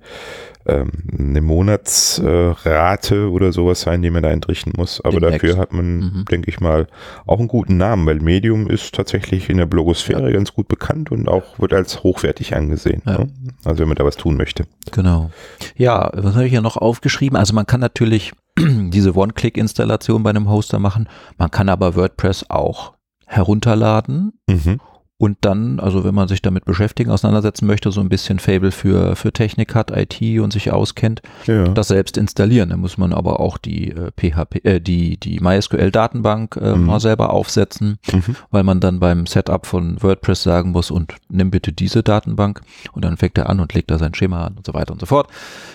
[0.66, 5.00] ähm, eine Monatsrate oder sowas sein, die man da entrichten muss.
[5.00, 5.44] Aber Demnächst.
[5.44, 6.24] dafür hat man, Mhm.
[6.30, 6.86] denke ich mal,
[7.26, 11.28] auch einen guten Namen, weil Medium ist tatsächlich in der Blogosphäre ganz gut bekannt und
[11.28, 13.02] auch wird als hochwertig angesehen.
[13.06, 13.18] Ja.
[13.18, 13.28] Ne?
[13.64, 14.64] Also wenn man da was tun möchte.
[14.92, 15.30] Genau.
[15.76, 17.36] Ja, was habe ich hier noch aufgeschrieben?
[17.36, 21.08] Also man kann natürlich diese One-Click-Installation bei einem Hoster machen.
[21.38, 22.94] Man kann aber WordPress auch
[23.26, 24.80] herunterladen Mhm.
[25.20, 29.16] Und dann, also wenn man sich damit beschäftigen, auseinandersetzen möchte, so ein bisschen Fable für,
[29.16, 31.64] für Technik hat, IT und sich auskennt, Ja.
[31.68, 32.70] das selbst installieren.
[32.70, 36.86] Da muss man aber auch die äh, PHP, äh, die, die MySQL-Datenbank äh, Mhm.
[36.86, 38.34] mal selber aufsetzen, Mhm.
[38.50, 43.04] weil man dann beim Setup von WordPress sagen muss und nimm bitte diese Datenbank und
[43.04, 45.06] dann fängt er an und legt da sein Schema an und so weiter und so
[45.06, 45.28] fort.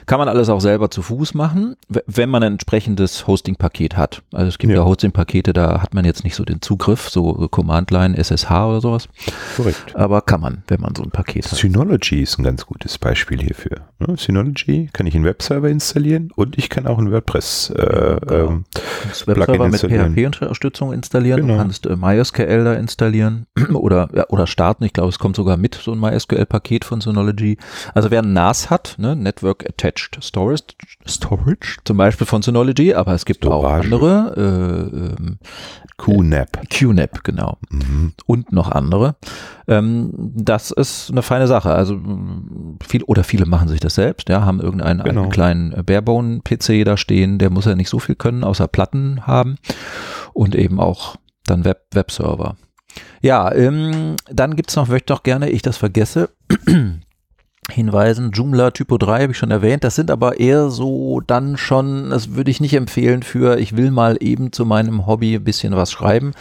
[0.07, 1.75] Kann man alles auch selber zu Fuß machen,
[2.07, 4.23] wenn man ein entsprechendes Hosting-Paket hat.
[4.33, 4.85] Also es gibt ja, Ja.
[4.85, 9.07] Hosting-Pakete, da hat man jetzt nicht so den Zugriff, so Command-Line, SSH oder sowas,
[9.55, 9.95] Korrekt.
[9.95, 11.57] aber kann man, wenn man so ein Paket hat.
[11.57, 13.81] Synology ist ein ganz gutes Beispiel hierfür.
[14.17, 18.33] Synology kann ich einen Webserver installieren und ich kann auch ein WordPress äh, Genau.
[18.47, 18.65] ähm,
[19.25, 19.81] Webserver mit.
[19.81, 21.53] PHP-Unterstützung installieren, Genau.
[21.53, 24.83] du kannst äh, MySQL da installieren oder, ja, oder starten.
[24.83, 27.57] Ich glaube, es kommt sogar mit so ein MySQL-Paket von Synology.
[27.93, 30.63] Also wer ein NAS hat, ne, Network Attached Storage,
[31.07, 33.83] Storage zum Beispiel von Synology, aber es gibt auch Storage.
[33.85, 35.37] andere, äh, ähm,
[35.97, 36.69] QNAP.
[36.69, 38.13] QNAP, genau Mhm.
[38.25, 39.15] und noch andere.
[39.67, 41.71] Ähm, das ist eine feine Sache.
[41.71, 41.99] Also
[42.87, 45.23] viel oder viele machen sich das selbst, ja, haben irgendeinen Genau.
[45.23, 49.57] einen kleinen Barebone-PC da stehen, der muss ja nicht so viel können, außer Platten haben
[50.33, 52.55] und eben auch dann Web Webserver.
[53.21, 56.29] Ja, ähm, dann gibt's noch, möchte ich doch gerne, ich das vergesse,
[57.71, 58.31] hinweisen.
[58.31, 59.83] Joomla Typo 3 habe ich schon erwähnt.
[59.83, 63.91] Das sind aber eher so dann schon, das würde ich nicht empfehlen für, ich will
[63.91, 66.31] mal eben zu meinem Hobby ein bisschen was schreiben.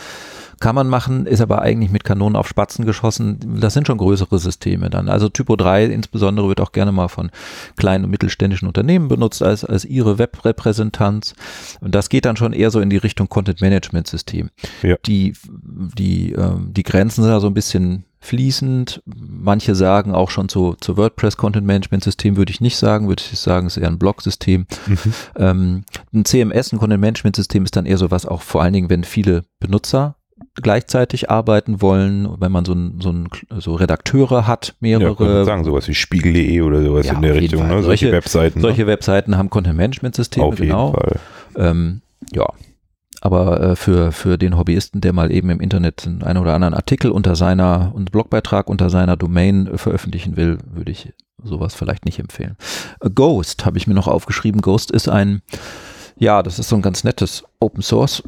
[0.61, 3.39] Kann man machen, ist aber eigentlich mit Kanonen auf Spatzen geschossen.
[3.61, 5.09] Das sind schon größere Systeme dann.
[5.09, 7.31] Also Typo 3 insbesondere wird auch gerne mal von
[7.77, 11.35] kleinen und mittelständischen Unternehmen benutzt als, als ihre Webrepräsentanz.
[11.81, 14.51] Und das geht dann schon eher so in die Richtung Content Management System.
[14.83, 14.97] Ja.
[15.07, 15.35] Die,
[15.99, 19.03] die, äh, die Grenzen sind da so ein bisschen fließend.
[19.05, 23.23] Manche sagen auch schon zu, zu WordPress Content Management System würde ich nicht sagen, würde
[23.31, 24.67] ich sagen, es ist eher ein Blog-System.
[24.87, 24.99] Mhm.
[25.37, 28.73] Ähm, ein CMS, ein Content Management System ist dann eher so was auch vor allen
[28.73, 30.17] Dingen, wenn viele Benutzer
[30.55, 35.39] gleichzeitig arbeiten wollen, wenn man so, ein, so, ein, so Redakteure hat, mehrere.
[35.39, 37.69] Ja, sagen, sowas wie Spiegel.de oder sowas ja, in der Richtung, ne?
[37.69, 38.61] solche, solche, Webseiten.
[38.61, 38.87] Solche ne?
[38.87, 40.87] Webseiten haben Content Management Systeme, auf genau.
[40.87, 41.21] Jeden Fall.
[41.57, 42.01] Ähm,
[42.33, 42.47] ja,
[43.25, 47.11] aber äh, für, für den Hobbyisten, der mal eben im Internet einen oder anderen Artikel
[47.11, 52.19] unter seiner und Blogbeitrag unter seiner Domain äh, veröffentlichen will, würde ich sowas vielleicht nicht
[52.19, 52.57] empfehlen.
[53.01, 54.61] Äh, Ghost habe ich mir noch aufgeschrieben.
[54.61, 55.41] Ghost ist ein,
[56.19, 58.23] ja, das ist so ein ganz nettes Open Source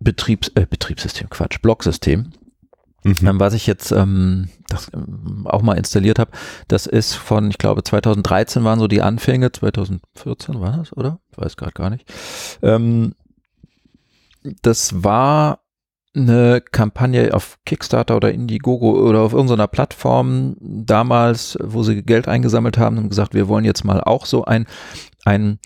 [0.00, 2.32] Betriebs, äh, Betriebssystem, Quatsch, Blogsystem.
[3.04, 3.14] Mhm.
[3.26, 6.32] Ähm, was ich jetzt ähm, das, ähm, auch mal installiert habe,
[6.66, 11.20] das ist von, ich glaube, 2013 waren so die Anfänge, 2014 war das, oder?
[11.30, 12.12] Ich weiß gerade gar nicht.
[12.62, 13.14] Ähm,
[14.62, 15.60] das war
[16.14, 22.78] eine Kampagne auf Kickstarter oder Indiegogo oder auf irgendeiner Plattform damals, wo sie Geld eingesammelt
[22.78, 24.66] haben und gesagt, wir wollen jetzt mal auch so ein,
[25.24, 25.60] ein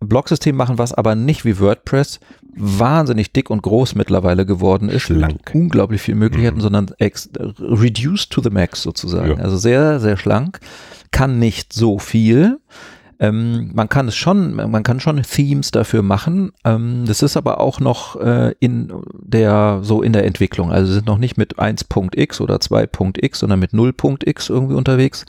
[0.00, 2.20] Blogsystem machen, was aber nicht wie WordPress
[2.54, 5.02] wahnsinnig dick und groß mittlerweile geworden ist.
[5.02, 5.50] Schlank.
[5.54, 6.62] Unglaublich viele Möglichkeiten, mhm.
[6.62, 9.38] sondern reduced to the max sozusagen.
[9.38, 9.44] Ja.
[9.44, 10.60] Also sehr, sehr schlank.
[11.10, 12.58] Kann nicht so viel
[13.20, 16.52] ähm, man kann es schon, man kann schon Themes dafür machen.
[16.64, 20.70] Ähm, das ist aber auch noch äh, in der, so in der Entwicklung.
[20.70, 25.26] Also sind noch nicht mit 1.x oder 2.x, sondern mit 0.x irgendwie unterwegs.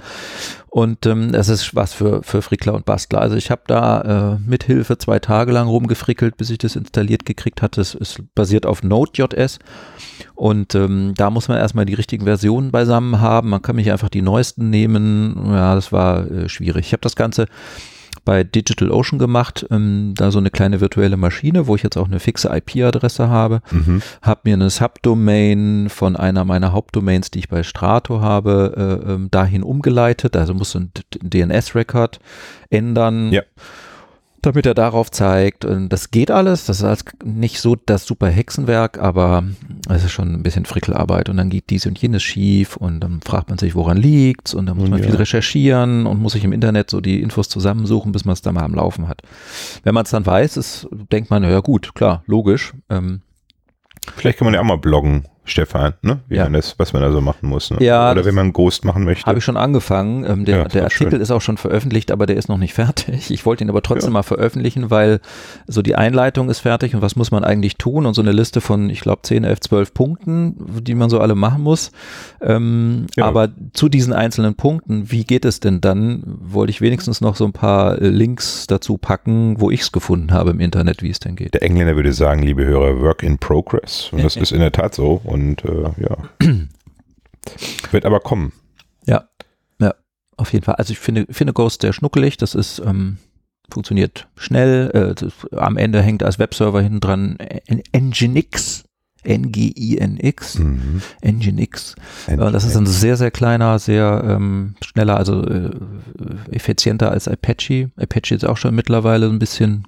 [0.69, 3.21] Und ähm, es ist was für, für Frickler und Bastler.
[3.21, 7.25] Also ich habe da äh, mit Hilfe zwei Tage lang rumgefrickelt, bis ich das installiert
[7.25, 7.81] gekriegt hatte.
[7.81, 9.57] Es, es basiert auf Node.js
[10.35, 13.49] und ähm, da muss man erstmal die richtigen Versionen beisammen haben.
[13.49, 15.35] Man kann nicht einfach die neuesten nehmen.
[15.47, 16.85] Ja, das war äh, schwierig.
[16.85, 17.47] Ich habe das Ganze
[18.29, 22.19] bei DigitalOcean gemacht, ähm, da so eine kleine virtuelle Maschine, wo ich jetzt auch eine
[22.19, 24.03] fixe IP-Adresse habe, mhm.
[24.21, 29.31] habe mir eine Subdomain von einer meiner Hauptdomains, die ich bei Strato habe, äh, ähm,
[29.31, 30.91] dahin umgeleitet, also muss ein
[31.23, 32.19] DNS-Record
[32.69, 33.31] ändern.
[33.31, 33.41] Ja
[34.41, 35.65] damit er darauf zeigt.
[35.65, 36.65] Und das geht alles.
[36.65, 39.43] Das ist nicht so das super Hexenwerk, aber
[39.89, 41.29] es ist schon ein bisschen Frickelarbeit.
[41.29, 44.65] Und dann geht dies und jenes schief und dann fragt man sich, woran liegt's und
[44.65, 45.05] dann muss man ja.
[45.05, 48.55] viel recherchieren und muss sich im Internet so die Infos zusammensuchen, bis man es dann
[48.55, 49.21] mal am Laufen hat.
[49.83, 52.73] Wenn man es dann weiß, ist, denkt man, ja gut, klar, logisch.
[52.89, 53.21] Ähm,
[54.15, 55.25] Vielleicht kann man ja auch mal bloggen.
[55.45, 56.19] Stefan, ne?
[56.27, 56.43] Wie ja.
[56.43, 57.71] man das, was man da so machen muss.
[57.71, 57.77] Ne?
[57.79, 59.25] Ja, Oder wenn man Ghost machen möchte.
[59.25, 60.23] Habe ich schon angefangen.
[60.23, 61.21] Ähm, der, ja, der Artikel schön.
[61.21, 63.31] ist auch schon veröffentlicht, aber der ist noch nicht fertig.
[63.31, 64.13] Ich wollte ihn aber trotzdem ja.
[64.13, 65.19] mal veröffentlichen, weil
[65.67, 68.61] so die Einleitung ist fertig und was muss man eigentlich tun und so eine Liste
[68.61, 71.91] von, ich glaube, 10, 11, 12 Punkten, die man so alle machen muss.
[72.41, 77.35] Ähm, aber zu diesen einzelnen Punkten, wie geht es denn dann, wollte ich wenigstens noch
[77.35, 81.09] so ein paar äh, Links dazu packen, wo ich es gefunden habe im Internet, wie
[81.09, 81.53] es denn geht.
[81.53, 84.09] Der Engländer würde sagen, liebe Hörer, Work in Progress.
[84.11, 85.21] Und das ist in der Tat so.
[85.29, 86.17] Und äh, ja.
[87.91, 88.51] Wird aber kommen.
[89.05, 89.29] Ja,
[89.79, 89.93] ja,
[90.37, 90.75] auf jeden Fall.
[90.75, 92.37] Also ich finde, finde Ghost sehr schnuckelig.
[92.37, 93.17] Das ist, ähm,
[93.71, 94.89] funktioniert schnell.
[94.91, 97.37] Äh, das, am Ende hängt als Webserver hinten dran
[97.93, 98.85] Nginx.
[99.21, 101.01] N-G-I-N-X, mhm.
[101.21, 101.95] Nginx.
[102.27, 105.71] Äh, das ist ein sehr, sehr kleiner, sehr ähm, schneller, also äh,
[106.51, 107.91] effizienter als Apache.
[107.97, 109.85] Apache ist auch schon mittlerweile ein bisschen.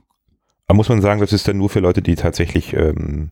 [0.67, 3.31] Aber muss man sagen, das ist dann nur für Leute, die tatsächlich ähm,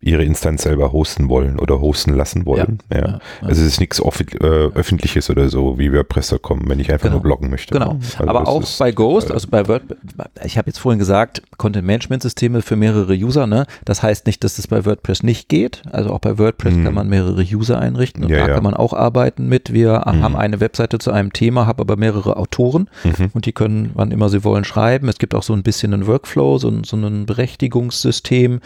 [0.00, 2.78] ihre Instanz selber hosten wollen oder hosten lassen wollen.
[2.92, 3.06] Ja, ja.
[3.08, 7.14] ja Also es ist nichts äh, öffentliches oder so wie WordPress.com, wenn ich einfach genau.
[7.14, 7.72] nur bloggen möchte.
[7.72, 7.98] Genau.
[8.18, 9.98] Also Aber auch bei Ghost, also bei WordPress,
[10.44, 13.66] ich habe jetzt vorhin gesagt, Content Management Systeme für mehrere User, ne?
[13.84, 15.82] Das heißt nicht, dass das bei WordPress nicht geht.
[15.90, 16.84] Also auch bei WordPress mhm.
[16.84, 19.72] kann man mehrere User einrichten und da kann man auch arbeiten mit.
[19.72, 20.22] Wir mhm.
[20.22, 23.30] haben eine Webseite zu einem Thema, haben aber mehrere Autoren mhm.
[23.32, 25.08] und die können, wann immer sie wollen, schreiben.
[25.08, 28.60] Es gibt auch so ein bisschen einen Workflow, so, so ein Berechtigungssystem.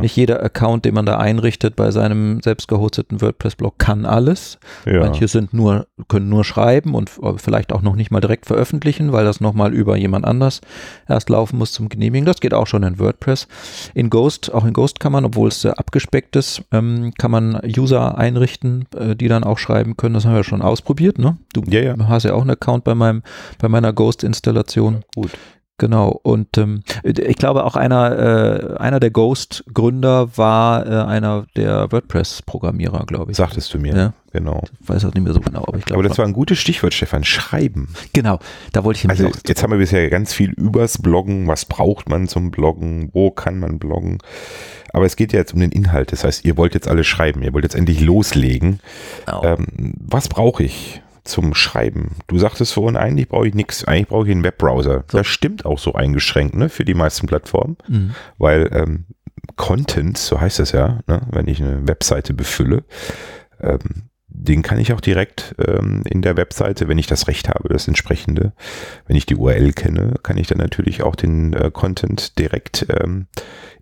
[0.00, 4.58] Nicht jeder Account den man da einrichtet bei seinem selbst gehosteten WordPress-Blog, kann alles.
[4.86, 5.00] Ja.
[5.00, 9.24] Manche sind nur, können nur schreiben und vielleicht auch noch nicht mal direkt veröffentlichen, weil
[9.24, 10.60] das nochmal über jemand anders
[11.08, 12.26] erst laufen muss zum Genehmigen.
[12.26, 13.48] Das geht auch schon in WordPress.
[13.94, 17.60] In Ghost, auch in Ghost kann man, obwohl es sehr abgespeckt ist, ähm, kann man
[17.76, 20.14] User einrichten, äh, die dann auch schreiben können.
[20.14, 21.36] Das haben wir schon ausprobiert, ne?
[21.52, 21.94] Du ja, ja.
[22.08, 23.22] hast ja auch einen Account bei meinem,
[23.58, 25.04] bei meiner Ghost-Installation.
[25.14, 25.30] Gut.
[25.84, 26.18] Genau.
[26.22, 33.04] Und ähm, ich glaube auch einer, äh, einer der Ghost-Gründer war äh, einer der WordPress-Programmierer,
[33.04, 33.36] glaube ich.
[33.36, 33.94] Sagtest du mir.
[33.94, 34.12] Ja.
[34.32, 34.64] Genau.
[34.80, 36.00] Ich weiß auch nicht mehr so genau, aber ich glaube.
[36.00, 37.22] Aber das war ein gutes Stichwort, Stefan.
[37.22, 37.90] Schreiben.
[38.14, 38.38] Genau,
[38.72, 41.48] da wollte ich Also jetzt haben wir bisher ganz viel übers Bloggen.
[41.48, 43.10] Was braucht man zum Bloggen?
[43.12, 44.20] Wo kann man bloggen?
[44.94, 46.12] Aber es geht ja jetzt um den Inhalt.
[46.12, 47.42] Das heißt, ihr wollt jetzt alle schreiben.
[47.42, 48.80] Ihr wollt jetzt endlich loslegen.
[49.26, 49.44] Genau.
[49.44, 52.16] Ähm, was brauche ich zum Schreiben?
[52.26, 53.84] Du sagtest vorhin, eigentlich brauche ich nichts.
[53.84, 55.04] Eigentlich brauche ich einen Webbrowser.
[55.08, 57.76] Das stimmt auch so eingeschränkt ne, für die meisten Plattformen.
[57.88, 58.14] Mhm.
[58.38, 59.04] Weil ähm,
[59.56, 62.84] Content, so heißt das ja, ne, wenn ich eine Webseite befülle,
[63.60, 67.68] ähm, den kann ich auch direkt ähm, in der Webseite, wenn ich das Recht habe,
[67.68, 68.52] das entsprechende,
[69.06, 73.28] wenn ich die URL kenne, kann ich dann natürlich auch den äh, Content direkt ähm,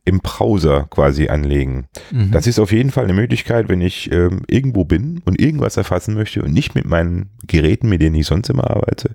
[0.04, 1.86] im Browser quasi anlegen.
[2.10, 2.32] Mhm.
[2.32, 6.14] Das ist auf jeden Fall eine Möglichkeit, wenn ich ähm, irgendwo bin und irgendwas erfassen
[6.14, 9.14] möchte und nicht mit meinen Geräten, mit denen ich sonst immer arbeite,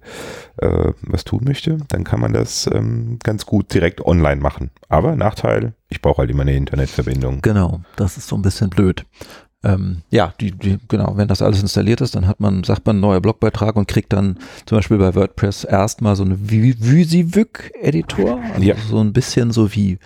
[0.57, 4.69] äh, was tun möchte, dann kann man das ähm, ganz gut direkt online machen.
[4.87, 7.41] Aber Nachteil, ich brauche halt immer eine Internetverbindung.
[7.41, 9.05] Genau, das ist so ein bisschen blöd.
[9.63, 12.99] Ähm, ja, die, die, genau, wenn das alles installiert ist, dann hat man, sagt man,
[13.01, 18.75] neuer Blogbeitrag und kriegt dann zum Beispiel bei WordPress erstmal so eine Vysiwyg-Editor, also Ja.
[18.89, 19.97] so ein bisschen so wie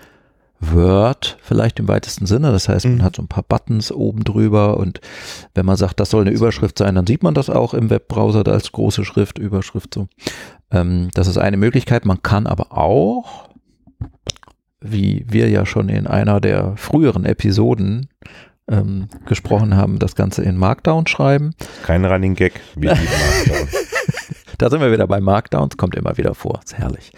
[0.61, 2.51] Word vielleicht im weitesten Sinne.
[2.51, 3.03] Das heißt, man Mhm.
[3.03, 5.01] hat so ein paar Buttons oben drüber und
[5.55, 8.43] wenn man sagt, das soll eine Überschrift sein, dann sieht man das auch im Webbrowser
[8.43, 10.07] da als große Schrift, Überschrift so.
[10.71, 12.05] Ähm, das ist eine Möglichkeit.
[12.05, 13.49] Man kann aber auch,
[14.79, 18.09] wie wir ja schon in einer der früheren Episoden
[18.67, 21.53] ähm, gesprochen haben, das Ganze in Markdown schreiben.
[21.83, 22.61] Kein Running Gag.
[22.75, 22.87] wie die
[23.49, 23.67] Markdown.
[24.57, 27.11] Da sind wir wieder bei Markdowns, kommt immer wieder vor, ist herrlich.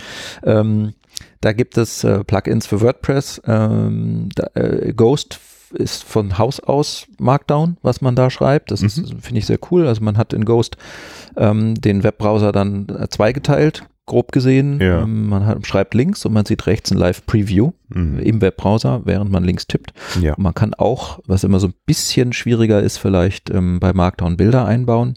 [0.43, 0.93] Ähm,
[1.41, 3.41] da gibt es äh, Plugins für WordPress.
[3.45, 5.39] Ähm, da, äh, Ghost
[5.73, 8.69] ist von Haus aus Markdown, was man da schreibt.
[8.71, 9.87] Das ist, finde ich sehr cool.
[9.87, 10.77] Also man hat in Ghost
[11.35, 14.79] ähm, den Webbrowser dann äh, zweigeteilt, grob gesehen.
[14.79, 15.01] Ja.
[15.01, 18.19] Ähm, man hat, schreibt links und man sieht rechts ein Live-Preview Mhm.
[18.19, 19.93] im Webbrowser, während man links tippt.
[20.19, 20.33] Ja.
[20.37, 24.65] Man kann auch, was immer so ein bisschen schwieriger ist, vielleicht ähm, bei Markdown Bilder
[24.65, 25.13] einbauen.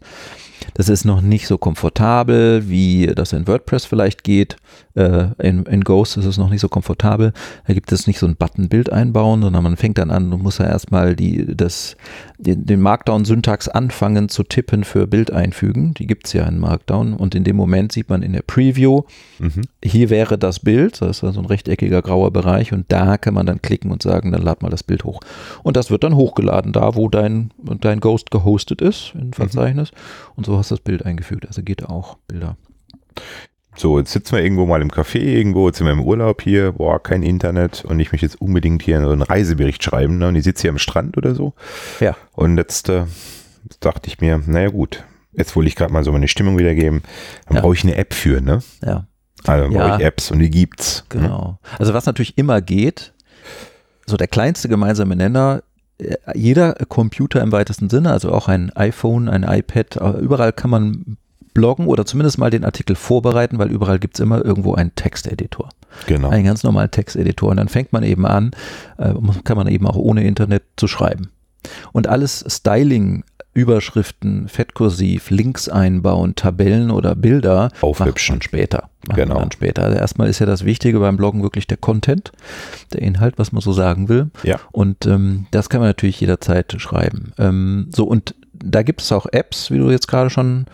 [0.75, 4.57] Das ist noch nicht so komfortabel, wie das in WordPress vielleicht geht.
[4.95, 7.33] Äh, in, in Ghost ist es noch nicht so komfortabel.
[7.67, 10.59] Da gibt es nicht so ein Button-Bild einbauen, sondern man fängt dann an und muss
[10.59, 11.97] ja erstmal die, das,
[12.39, 15.95] den, den Markdown-Syntax anfangen zu tippen für Bild einfügen.
[15.95, 17.15] Die gibt es ja in Markdown.
[17.15, 19.03] Und in dem Moment sieht man in der Preview,
[19.39, 19.63] Mhm.
[19.85, 23.45] hier wäre das Bild, das ist also ein rechteckiger grauer Bereich und da kann man
[23.45, 25.21] dann klicken und sagen, dann lad mal das Bild hoch.
[25.63, 29.91] Und das wird dann hochgeladen, da wo dein, dein Ghost gehostet ist, in Verzeichnis.
[30.37, 31.47] Und so hast du das Bild eingefügt.
[31.47, 32.57] Also geht auch Bilder.
[33.79, 36.73] So, jetzt sitzen wir irgendwo mal im Café, irgendwo, jetzt sind wir im Urlaub hier,
[36.73, 40.29] boah, kein Internet und ich möchte jetzt unbedingt hier so einen Reisebericht schreiben ne?
[40.29, 41.53] und ich sitze hier am Strand oder so.
[42.01, 42.17] Ja.
[42.33, 43.05] Und jetzt äh,
[43.81, 47.03] dachte ich mir, naja gut, jetzt wollte ich gerade mal so meine Stimmung wiedergeben,
[47.47, 47.61] dann Ja.
[47.63, 48.63] brauche ich eine App für, ne?
[48.83, 49.07] Ja,
[49.45, 49.79] Also Ja.
[49.89, 51.05] brauche ich Apps und die gibt's.
[51.13, 51.21] Ne?
[51.21, 51.59] genau.
[51.79, 53.13] Also was natürlich immer geht,
[54.07, 55.63] so der kleinste gemeinsame Nenner,
[55.99, 60.71] äh, jeder Computer im weitesten Sinne, also auch ein iPhone, ein iPad, äh, überall kann
[60.71, 61.19] man
[61.57, 65.71] bloggen oder zumindest mal den Artikel vorbereiten, weil überall gibt es immer irgendwo einen Texteditor.
[66.07, 66.29] Genau.
[66.29, 67.51] einen ganz normalen Texteditor.
[67.51, 68.51] Und dann fängt man eben an,
[68.99, 71.31] äh, kann man eben auch ohne Internet zu schreiben.
[71.93, 78.43] Und alles Styling, Überschriften, Fettkursiv, Links einbauen, Tabellen oder Bilder Aufhübschen.
[78.43, 78.91] später.
[79.15, 79.39] Genau.
[79.39, 79.85] dann später.
[79.85, 82.33] Also erstmal ist ja das Wichtige beim Bloggen wirklich der Content,
[82.93, 84.31] der Inhalt, was man so sagen will.
[84.43, 84.61] Ja.
[84.73, 87.33] Und ähm, das kann man natürlich jederzeit schreiben.
[87.39, 90.67] Ähm, so, und da gibt es auch Apps, wie du jetzt gerade schon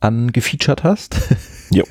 [0.00, 1.16] angefeatured hast.
[1.72, 1.84] Jo.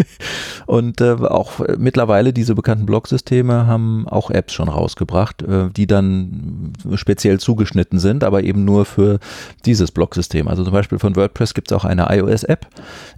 [0.66, 5.88] Und äh, auch äh, mittlerweile diese bekannten Blog-Systeme haben auch Apps schon rausgebracht, äh, die
[5.88, 9.20] dann speziell zugeschnitten sind, aber eben nur für
[9.66, 10.50] dieses Blog-System.
[10.50, 12.68] Also zum Beispiel von WordPress gibt es auch eine iOS-App,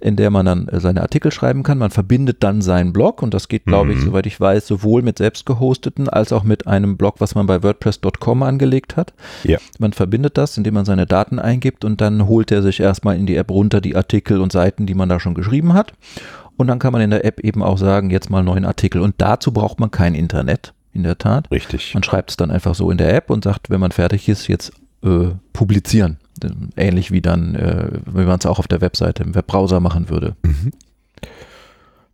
[0.00, 1.78] in der man dann äh, seine Artikel schreiben kann.
[1.78, 4.04] Man verbindet dann seinen Blog und das geht, glaube ich, Mhm.
[4.04, 7.64] soweit ich weiß, sowohl mit selbst gehosteten als auch mit einem Blog, was man bei
[7.64, 9.14] WordPress.com angelegt hat.
[9.42, 9.58] Ja.
[9.80, 13.26] Man verbindet das, indem man seine Daten eingibt und dann holt er sich erstmal in
[13.26, 15.92] die App runter die Artikel und Seiten, die man da schon geschrieben hat.
[16.56, 19.00] Und dann kann man in der App eben auch sagen, jetzt mal einen neuen Artikel.
[19.00, 21.50] Und dazu braucht man kein Internet, in der Tat.
[21.50, 21.94] Richtig.
[21.94, 24.48] Man schreibt es dann einfach so in der App und sagt, wenn man fertig ist,
[24.48, 24.72] jetzt
[25.02, 26.18] äh, publizieren.
[26.76, 30.36] Ähnlich wie dann, äh, wenn man es auch auf der Webseite im Webbrowser machen würde.
[30.42, 30.72] Mhm.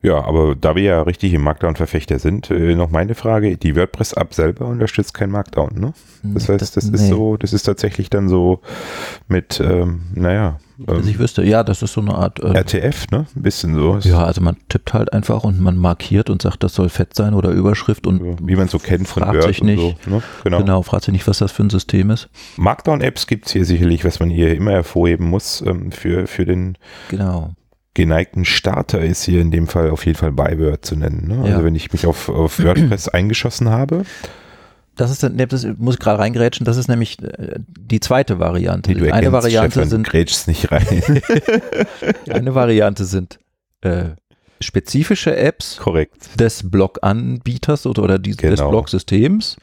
[0.01, 4.33] Ja, aber da wir ja richtig im Markdown-Verfechter sind, äh, noch meine Frage, die WordPress-App
[4.33, 5.93] selber unterstützt kein Markdown, ne?
[6.23, 7.09] Das heißt, das ist nee.
[7.09, 8.61] so, das ist tatsächlich dann so
[9.27, 12.39] mit, ähm, naja, Also ich ähm, wüsste, ja, das ist so eine Art.
[12.41, 13.27] Äh, RTF, ne?
[13.35, 13.99] Ein bisschen so.
[14.03, 17.35] ja, also man tippt halt einfach und man markiert und sagt, das soll fett sein
[17.35, 19.81] oder Überschrift und Wie man es so kennt von Fragt sich nicht.
[19.81, 19.95] so.
[20.11, 20.23] Ne?
[20.45, 20.59] Genau.
[20.59, 22.29] genau, fragt sich nicht, was das für ein System ist.
[22.57, 26.79] Markdown-Apps gibt es hier sicherlich, was man hier immer hervorheben muss ähm, für, für den
[27.09, 27.51] Genau.
[27.95, 31.27] geneigten Starter ist hier in dem Fall auf jeden Fall Byword zu nennen.
[31.27, 31.39] Ne?
[31.43, 31.65] Also Ja.
[31.65, 34.05] wenn ich mich auf, auf WordPress eingeschossen habe,
[34.99, 38.39] Das ist dann, ne, das muss ich gerade reingrätschen, das ist nämlich äh, die zweite
[38.39, 38.93] Variante.
[38.93, 40.87] nee, du Eine Variante Stefan, sind grätschst nicht rein.
[42.31, 43.39] eine Variante sind
[43.81, 44.11] äh,
[44.61, 46.29] spezifische Apps Korrekt.
[46.39, 48.71] des Blog-Anbieters oder, oder die, des Genau.
[48.71, 49.57] Blog-Systems,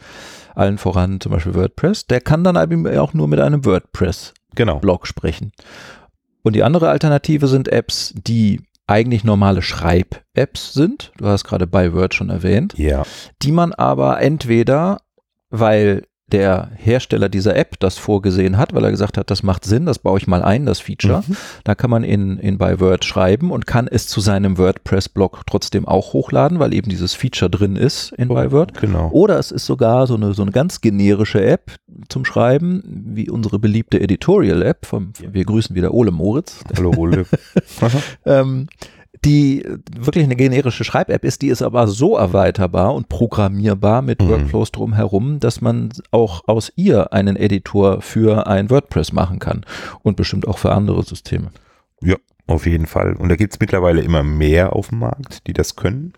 [0.55, 2.55] allen voran zum Beispiel WordPress, der kann dann
[2.97, 4.99] auch nur mit einem WordPress-Blog Genau.
[5.03, 5.51] sprechen.
[6.43, 11.11] Und die andere Alternative sind Apps, die eigentlich normale Schreib-Apps sind.
[11.17, 12.75] Du hast gerade bei Word schon erwähnt.
[12.77, 13.03] Ja.
[13.41, 14.99] die man aber entweder,
[15.59, 19.85] weil der Hersteller dieser App das vorgesehen hat, weil er gesagt hat, das macht Sinn,
[19.85, 21.23] das baue ich mal ein, das Feature.
[21.27, 21.37] Mhm.
[21.63, 25.87] Da kann man in, in bei Word schreiben und kann es zu seinem WordPress-Blog trotzdem
[25.87, 28.73] auch hochladen, weil eben dieses Feature drin ist in bei Word.
[28.81, 29.09] Genau.
[29.11, 31.71] Oder es ist sogar so eine, so eine ganz generische App
[32.09, 32.81] zum Schreiben,
[33.13, 34.87] wie unsere beliebte Editorial-App.
[34.87, 37.27] vom- Wir grüßen wieder Ole Moritz Hallo Ole.
[38.25, 38.67] Ähm,
[39.23, 39.65] die
[39.97, 44.29] wirklich eine generische Schreib-App ist, die ist aber so erweiterbar und programmierbar mit Mhm.
[44.29, 49.65] Workflows drumherum, dass man auch aus ihr einen Editor für ein WordPress machen kann
[50.03, 51.51] und bestimmt auch für andere Systeme.
[52.01, 52.17] Ja,
[52.47, 53.13] auf jeden Fall.
[53.13, 56.13] Und da gibt es mittlerweile immer mehr auf dem Markt, die das können.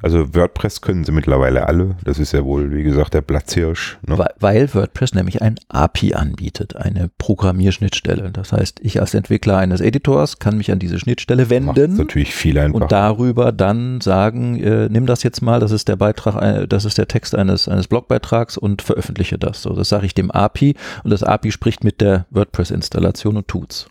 [0.00, 1.96] Also WordPress können sie mittlerweile alle.
[2.04, 3.98] Das ist ja wohl, wie gesagt, der Platzhirsch.
[4.06, 4.16] Ne?
[4.16, 8.30] Weil, weil WordPress nämlich ein API anbietet, eine Programmierschnittstelle.
[8.30, 11.96] Das heißt, ich als Entwickler eines Editors kann mich an diese Schnittstelle wenden.
[11.96, 12.84] natürlich viel einfacher.
[12.84, 16.84] und darüber dann sagen, äh, nimm das jetzt mal, das ist der Beitrag, äh, das
[16.84, 19.62] ist der Text eines, eines Blogbeitrags und veröffentliche das.
[19.62, 23.88] So, das sage ich dem API und das API spricht mit der WordPress-Installation und tut's.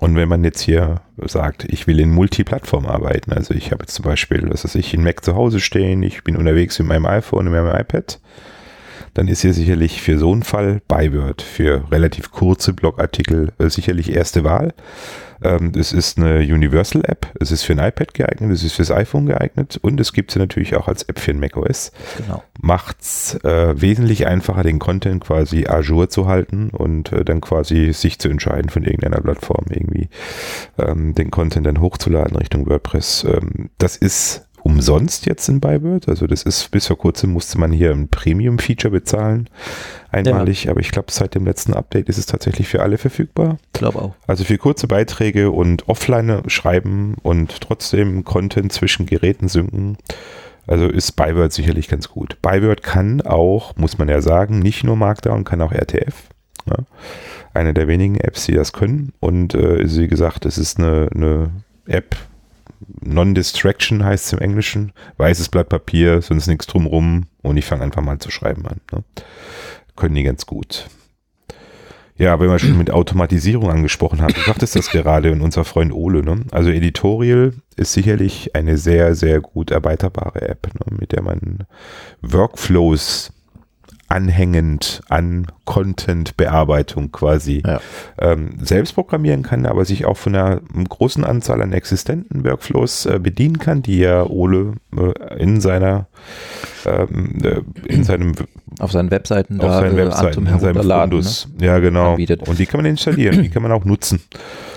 [0.00, 3.94] Und wenn man jetzt hier sagt, ich will in Multiplattform arbeiten, also ich habe jetzt
[3.94, 7.06] zum Beispiel, was weiß ich, einen Mac zu Hause stehen, ich bin unterwegs mit meinem
[7.06, 8.18] iPhone und mit meinem iPad,
[9.14, 14.14] dann ist hier sicherlich für so einen Fall Byword für relativ kurze Blogartikel äh, sicherlich
[14.14, 14.72] erste Wahl.
[15.44, 19.26] Ähm, es ist eine Universal-App, es ist für ein iPad geeignet, es ist fürs iPhone
[19.26, 22.42] geeignet und es gibt sie natürlich auch als App für ein macOS Genau.
[22.60, 28.18] macht's äh, wesentlich einfacher, den Content quasi ajour zu halten und äh, dann quasi sich
[28.18, 30.08] zu entscheiden von irgendeiner Plattform irgendwie
[30.78, 33.24] ähm, den Content dann hochzuladen Richtung WordPress.
[33.24, 36.08] Ähm, das ist umsonst jetzt in Byword.
[36.08, 39.48] Also das ist bis vor kurzem musste man hier ein Premium-Feature bezahlen,
[40.10, 43.58] einmalig, aber ich glaube seit dem letzten Update ist es tatsächlich für alle verfügbar.
[43.74, 44.14] Ich glaube auch.
[44.26, 49.96] Also für kurze Beiträge und offline schreiben und trotzdem Content zwischen Geräten synken.
[50.66, 52.40] Also ist Byword sicherlich ganz gut.
[52.40, 56.14] Byword kann auch, muss man ja sagen, nicht nur Markdown, kann auch RTF.
[56.66, 56.76] Ja.
[57.52, 59.12] Eine der wenigen Apps, die das können.
[59.18, 61.50] Und äh, wie gesagt, es ist eine, eine
[61.86, 62.16] App,
[63.00, 64.92] Non-Distraction heißt es im Englischen.
[65.16, 67.26] Weißes Blatt Papier, sonst nichts drumrum.
[67.42, 68.80] Und ich fange einfach mal zu schreiben an.
[68.92, 69.04] Ne?
[69.96, 70.86] Können die ganz gut.
[72.16, 75.92] Ja, wenn wir schon mit Automatisierung angesprochen haben, du sagtest das gerade und unser Freund
[75.92, 76.44] Ole, ne?
[76.50, 80.96] Also Editorial ist sicherlich eine sehr, sehr gut erweiterbare App, ne?
[80.98, 81.66] mit der man
[82.20, 83.32] Workflows
[84.12, 87.80] anhängend an Content-Bearbeitung quasi Ja.
[88.18, 93.18] ähm, selbst programmieren kann, aber sich auch von einer großen Anzahl an existenten Workflows äh,
[93.18, 96.06] bedienen kann, die ja Ole äh, in seiner
[96.84, 98.34] ähm, äh, in seinem
[98.78, 100.82] Auf seinen Webseiten auf seinen äh, Webseiten, in seinem.
[100.82, 101.48] Fundus.
[101.60, 102.12] Ja, genau.
[102.12, 102.48] anbietet.
[102.48, 104.20] Und die kann man installieren, die kann man auch nutzen.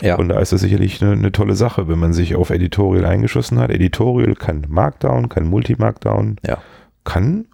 [0.02, 0.10] Ne?
[0.10, 0.16] Ja.
[0.16, 3.60] Und da ist das sicherlich eine, eine tolle Sache, wenn man sich auf Editorial eingeschossen
[3.60, 3.70] hat.
[3.70, 6.58] Editorial kann Markdown, kann Multi-Markdown, ja.
[7.04, 7.46] kann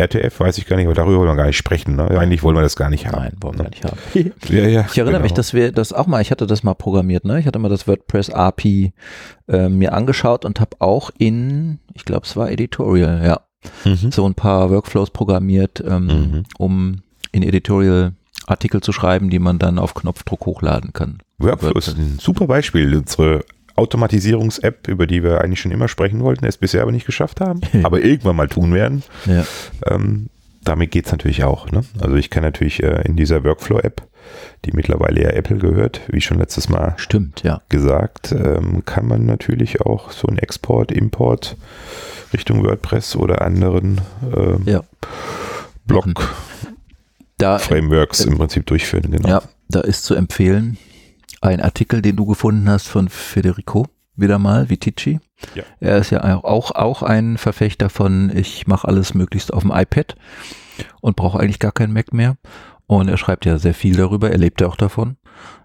[0.00, 1.96] RTF, weiß ich gar nicht, aber darüber wollen wir gar nicht sprechen.
[1.96, 2.08] Ne?
[2.18, 3.16] Eigentlich wollen wir das gar nicht haben.
[3.20, 3.70] Nein, wollen wir ne?
[3.70, 3.98] nicht haben.
[4.48, 5.22] Ja, ja, Ich erinnere genau.
[5.24, 7.40] mich, dass wir das auch mal, ich hatte das mal programmiert, ne?
[7.40, 8.92] Ich hatte mal das WordPress API
[9.48, 13.40] äh, mir angeschaut und habe auch in, ich glaube, es war Editorial, ja,
[13.84, 14.12] Mhm.
[14.12, 16.42] so ein paar Workflows programmiert, ähm, Mhm.
[16.58, 18.12] um in Editorial
[18.46, 21.18] Artikel zu schreiben, die man dann auf Knopfdruck hochladen kann.
[21.38, 22.94] Workflows ist ein super Beispiel.
[22.96, 23.44] Unsere
[23.78, 27.60] Automatisierungs-App, über die wir eigentlich schon immer sprechen wollten, es bisher aber nicht geschafft haben,
[27.82, 29.02] aber irgendwann mal tun werden.
[29.26, 29.44] Ja.
[29.86, 30.28] Ähm,
[30.64, 31.70] damit geht es natürlich auch.
[31.70, 31.82] Ne?
[32.00, 34.02] Also ich kann natürlich äh, in dieser Workflow-App,
[34.64, 37.62] die mittlerweile ja Apple gehört, wie schon letztes Mal Stimmt, ja.
[37.70, 41.56] gesagt, ähm, kann man natürlich auch so einen Export, Import
[42.32, 44.00] Richtung WordPress oder anderen
[44.36, 44.82] ähm, Ja.
[45.86, 49.10] Blog-Frameworks Da, im Prinzip durchführen.
[49.10, 49.28] Genau.
[49.28, 50.76] ja, da ist zu empfehlen
[51.40, 53.86] ein Artikel, den du gefunden hast von Federico,
[54.16, 55.20] wieder mal, Vitici.
[55.54, 55.62] Ja.
[55.80, 60.16] Er ist ja auch, auch ein Verfechter von, ich mache alles möglichst auf dem iPad
[61.00, 62.36] und brauche eigentlich gar keinen Mac mehr.
[62.86, 65.16] Und er schreibt ja sehr viel darüber, er lebt ja auch davon.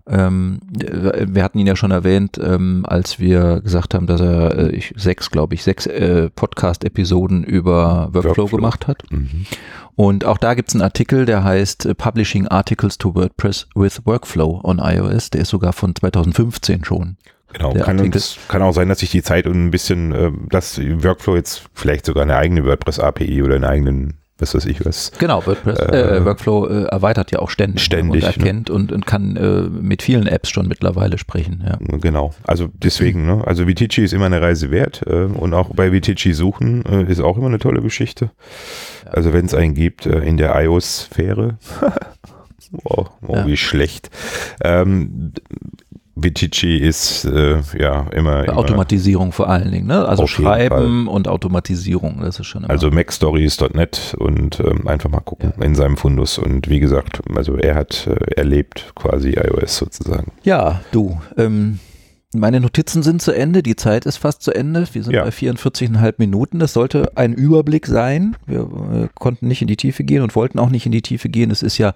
[0.05, 4.75] Ähm, wir hatten ihn ja schon erwähnt, ähm, als wir gesagt haben, dass er äh,
[4.75, 8.57] ich, sechs, glaube ich, sechs äh, Podcast-Episoden über Workflow, Workflow.
[8.57, 9.03] gemacht hat.
[9.09, 9.45] Mhm.
[9.95, 14.01] Und auch da gibt es einen Artikel, der heißt äh, Publishing Articles to WordPress with
[14.05, 15.29] Workflow on iOS.
[15.29, 17.15] Der ist sogar von 2015 schon.
[17.53, 20.79] Genau, kann, uns, kann, auch sein, dass sich die Zeit und ein bisschen, äh, dass
[20.79, 25.11] Workflow jetzt vielleicht sogar eine eigene WordPress-API oder einen eigenen was weiß ich was.
[25.17, 28.75] Genau, WordPress, äh, äh, Workflow äh, erweitert ja auch ständig, ne, ständig und erkennt ne?
[28.75, 31.63] und, und, kann äh, mit vielen Apps schon mittlerweile sprechen.
[31.65, 31.77] Ja.
[31.97, 33.43] Genau, also deswegen, ne?
[33.45, 37.21] also Vitici ist immer eine Reise wert äh, und auch bei Vitici suchen äh, ist
[37.21, 38.31] auch immer eine tolle Geschichte.
[39.05, 39.11] Ja.
[39.11, 41.57] Also wenn es einen gibt in der iOS-Sphäre,
[42.71, 43.47] wow, wow ja.
[43.47, 44.09] wie schlecht.
[44.63, 45.33] Ähm,
[46.23, 50.07] Vitici ist äh, ja immer, immer, Automatisierung vor allen Dingen, ne?
[50.07, 52.71] Also Schreiben und Automatisierung, das ist schon immer.
[52.71, 55.65] Also MacStories.net und ähm, einfach mal gucken ja.
[55.65, 56.37] in seinem Fundus.
[56.37, 60.31] Und wie gesagt, also er hat äh, erlebt quasi iOS sozusagen.
[60.43, 61.79] Ja, du, ähm,
[62.33, 64.87] meine Notizen sind zu Ende, die Zeit ist fast zu Ende.
[64.91, 65.23] Wir sind ja.
[65.23, 66.59] bei 44,5 Minuten.
[66.59, 68.35] Das sollte ein Überblick sein.
[68.45, 71.29] Wir äh, konnten nicht in die Tiefe gehen und wollten auch nicht in die Tiefe
[71.29, 71.51] gehen.
[71.51, 71.93] Es ist ja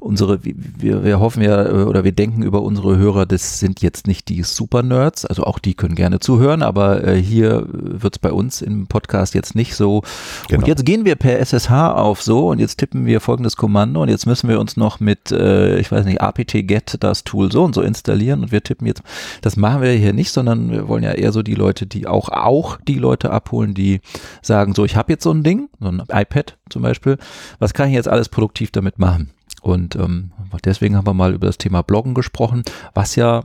[0.00, 4.06] unsere, wir, wir hoffen ja äh, oder wir denken über unsere Hörer, das sind jetzt
[4.06, 8.32] nicht die Super-Nerds, also auch die können gerne zuhören, aber äh, hier wird es bei
[8.32, 10.02] uns im Podcast jetzt nicht so.
[10.48, 10.60] Genau.
[10.60, 14.08] Und jetzt gehen wir per SSH auf so und jetzt tippen wir folgendes Kommando und
[14.08, 17.74] jetzt müssen wir uns noch mit, äh, ich weiß nicht, apt-get das Tool so und
[17.74, 19.02] so installieren und wir tippen jetzt,
[19.42, 22.28] das machen wir hier nicht, sondern wir wollen ja eher so die Leute, die auch,
[22.28, 24.00] auch die Leute abholen, die
[24.40, 27.18] sagen, so, ich habe jetzt so ein Ding, so ein iPad zum Beispiel,
[27.58, 29.30] was kann ich jetzt alles produktiv damit machen?
[29.62, 30.30] Und ähm,
[30.64, 32.62] deswegen haben wir mal über das Thema Bloggen gesprochen,
[32.94, 33.42] was ja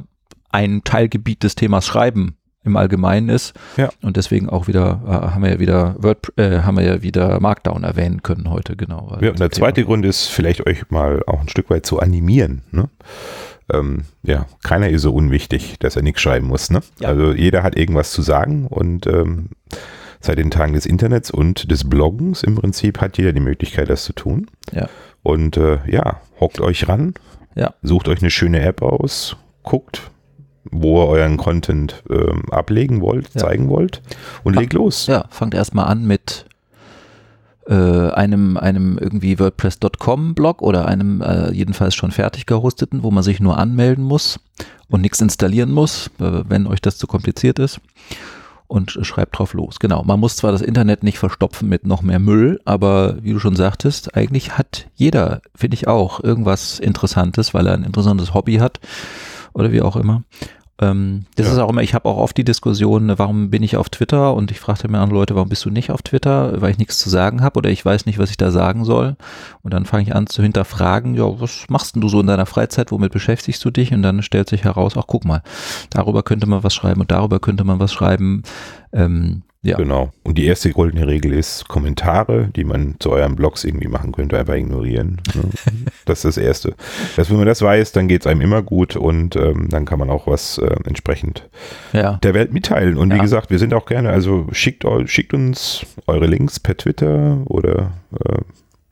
[0.51, 3.53] ein Teilgebiet des Themas Schreiben im Allgemeinen ist.
[3.77, 3.89] Ja.
[4.03, 7.39] Und deswegen auch wieder, äh, haben wir ja wieder Word, äh, haben wir ja wieder
[7.39, 9.17] Markdown erwähnen können heute, genau.
[9.21, 12.61] Ja, und der zweite Grund ist, vielleicht euch mal auch ein Stück weit zu animieren.
[12.69, 12.89] Ne?
[13.73, 16.69] Ähm, ja, keiner ist so unwichtig, dass er nichts schreiben muss.
[16.69, 16.81] Ne?
[16.99, 17.09] Ja.
[17.09, 19.49] Also jeder hat irgendwas zu sagen und ähm,
[20.19, 24.03] seit den Tagen des Internets und des Bloggens im Prinzip hat jeder die Möglichkeit, das
[24.03, 24.47] zu tun.
[24.71, 24.87] Ja.
[25.23, 27.13] Und äh, ja, hockt euch ran,
[27.55, 27.73] ja.
[27.81, 30.09] sucht euch eine schöne App aus, guckt,
[30.63, 33.41] wo ihr euren Content ähm, ablegen wollt, ja.
[33.41, 34.01] zeigen wollt
[34.43, 35.07] und Fang, legt los.
[35.07, 36.45] Ja, fangt erstmal an mit
[37.71, 43.23] äh, einem, einem irgendwie WordPress.com Blog oder einem äh, jedenfalls schon fertig gehosteten, wo man
[43.23, 44.41] sich nur anmelden muss
[44.89, 47.79] und nichts installieren muss, äh, wenn euch das zu kompliziert ist.
[48.67, 49.79] Und schreibt drauf los.
[49.79, 50.03] Genau.
[50.03, 53.55] Man muss zwar das Internet nicht verstopfen mit noch mehr Müll, aber wie du schon
[53.57, 58.79] sagtest, eigentlich hat jeder, finde ich auch, irgendwas Interessantes, weil er ein interessantes Hobby hat
[59.53, 60.23] oder wie auch immer.
[60.81, 61.53] Ähm, das ja.
[61.53, 64.49] ist auch immer, ich habe auch oft die Diskussion, warum bin ich auf Twitter und
[64.49, 67.09] ich frage mir andere Leute, warum bist du nicht auf Twitter, weil ich nichts zu
[67.09, 69.15] sagen habe oder ich weiß nicht, was ich da sagen soll.
[69.61, 72.47] Und dann fange ich an zu hinterfragen, ja, was machst denn du so in deiner
[72.47, 73.93] Freizeit, womit beschäftigst du dich?
[73.93, 75.43] Und dann stellt sich heraus, ach guck mal,
[75.91, 78.41] darüber könnte man was schreiben und darüber könnte man was schreiben.
[78.91, 79.77] Ähm, ja.
[79.77, 80.11] Genau.
[80.23, 84.39] Und die erste goldene Regel ist Kommentare, die man zu euren Blogs irgendwie machen könnte,
[84.39, 85.21] einfach ignorieren.
[85.35, 85.43] Ne?
[86.05, 86.73] das ist das Erste.
[87.15, 89.99] Dass, wenn man das weiß, dann geht es einem immer gut und ähm, dann kann
[89.99, 91.47] man auch was äh, entsprechend
[91.93, 92.13] ja.
[92.23, 92.97] der Welt mitteilen.
[92.97, 93.17] Und ja.
[93.17, 97.91] wie gesagt, wir sind auch gerne, also schickt, schickt uns eure Links per Twitter oder
[98.19, 98.39] äh,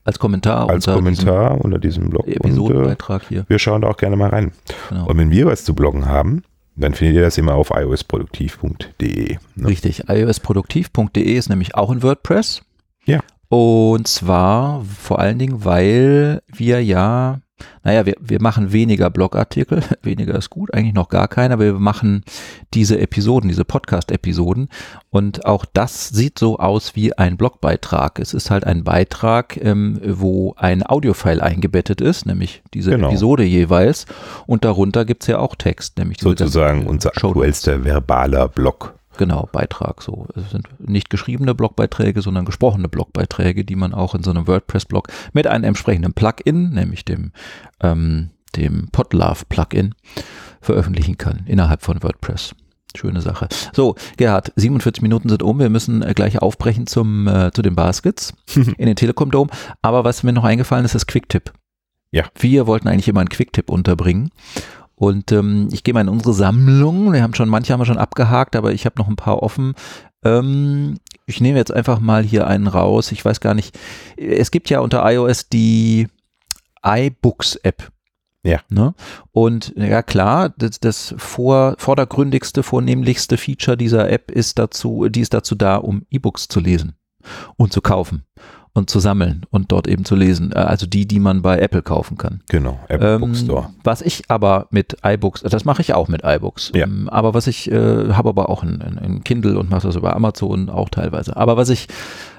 [0.04, 2.28] als Kommentar, als unter, Kommentar diesem unter diesem Blog.
[2.28, 3.46] Episodenbeitrag hier.
[3.48, 4.52] Wir schauen da auch gerne mal rein.
[4.90, 5.08] Genau.
[5.08, 6.44] Und wenn wir was zu bloggen haben,
[6.80, 9.38] dann findet ihr das immer auf iosproduktiv.de.
[9.56, 9.68] Ne?
[9.68, 12.62] Richtig, iosproduktiv.de ist nämlich auch in WordPress.
[13.06, 13.20] Ja.
[13.50, 17.40] Und zwar vor allen Dingen, weil wir ja
[17.84, 21.74] naja, wir, wir machen weniger Blogartikel, weniger ist gut, eigentlich noch gar keiner, aber wir
[21.74, 22.24] machen
[22.74, 24.70] diese Episoden, diese Podcast-Episoden
[25.10, 28.20] und auch das sieht so aus wie ein Blogbeitrag.
[28.20, 33.10] Es ist halt ein Beitrag, ähm, wo ein Audiofile eingebettet ist, nämlich diese genau.
[33.10, 34.06] Episode jeweils
[34.46, 38.99] und darunter gibt es ja auch Text, nämlich sozusagen unser aktuellster verbaler Blog.
[39.20, 40.28] Genau, Beitrag so.
[40.34, 45.10] Es sind nicht geschriebene Blogbeiträge, sondern gesprochene Blogbeiträge, die man auch in so einem WordPress-Blog
[45.34, 47.34] mit einem entsprechenden Plugin, nämlich dem,
[47.82, 49.94] ähm, dem Podlove-Plugin,
[50.62, 52.56] veröffentlichen kann innerhalb von WordPress.
[52.96, 53.50] Schöne Sache.
[53.74, 55.60] So, Gerhard, 47 Minuten sind um.
[55.60, 59.52] Wir müssen äh, gleich aufbrechen zum, äh, zu den Baskets in den Telekom Dome.
[59.82, 61.52] Aber was mir noch eingefallen ist, ist Quicktip.
[62.12, 62.24] Ja.
[62.40, 64.30] Wir wollten eigentlich immer einen Quicktip unterbringen.
[65.00, 67.14] Und ähm, ich gehe mal in unsere Sammlung.
[67.14, 69.74] Wir haben schon, manche haben wir schon abgehakt, aber ich habe noch ein paar offen.
[70.26, 73.14] Ähm, ich nehme jetzt einfach mal hier einen raus.
[73.14, 73.80] Ich weiß gar nicht.
[74.18, 76.10] Es gibt ja unter iOS die
[76.84, 77.94] iBooks-App.
[78.44, 78.60] Ja.
[78.68, 78.94] Ne?
[79.32, 85.34] Und ja klar, das, das vor, vordergründigste, vornehmlichste Feature dieser App ist dazu, die ist
[85.34, 86.96] dazu da, um E-Books zu lesen
[87.56, 88.26] und zu kaufen
[88.74, 90.52] und zu sammeln und dort eben zu lesen.
[90.52, 92.42] Äh, also die, die man bei Apple kaufen kann.
[92.50, 93.70] Genau, Apple ähm, Bookstore.
[93.84, 96.72] Was ich aber mit iBooks, das mache ich auch mit iBooks.
[96.76, 96.86] Ja.
[96.86, 100.16] Ähm, aber was ich, äh, habe aber auch ein, ein, Kindle und mache das über
[100.16, 101.36] Amazon auch teilweise.
[101.36, 101.88] Aber was ich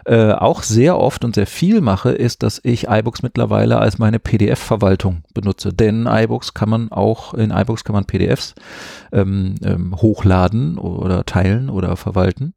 [0.05, 4.19] äh, auch sehr oft und sehr viel mache, ist, dass ich iBooks mittlerweile als meine
[4.19, 5.73] PDF-Verwaltung benutze.
[5.73, 8.55] Denn iBooks kann man auch, in iBooks kann man PDFs
[9.13, 12.55] ähm, ähm, hochladen oder teilen oder verwalten.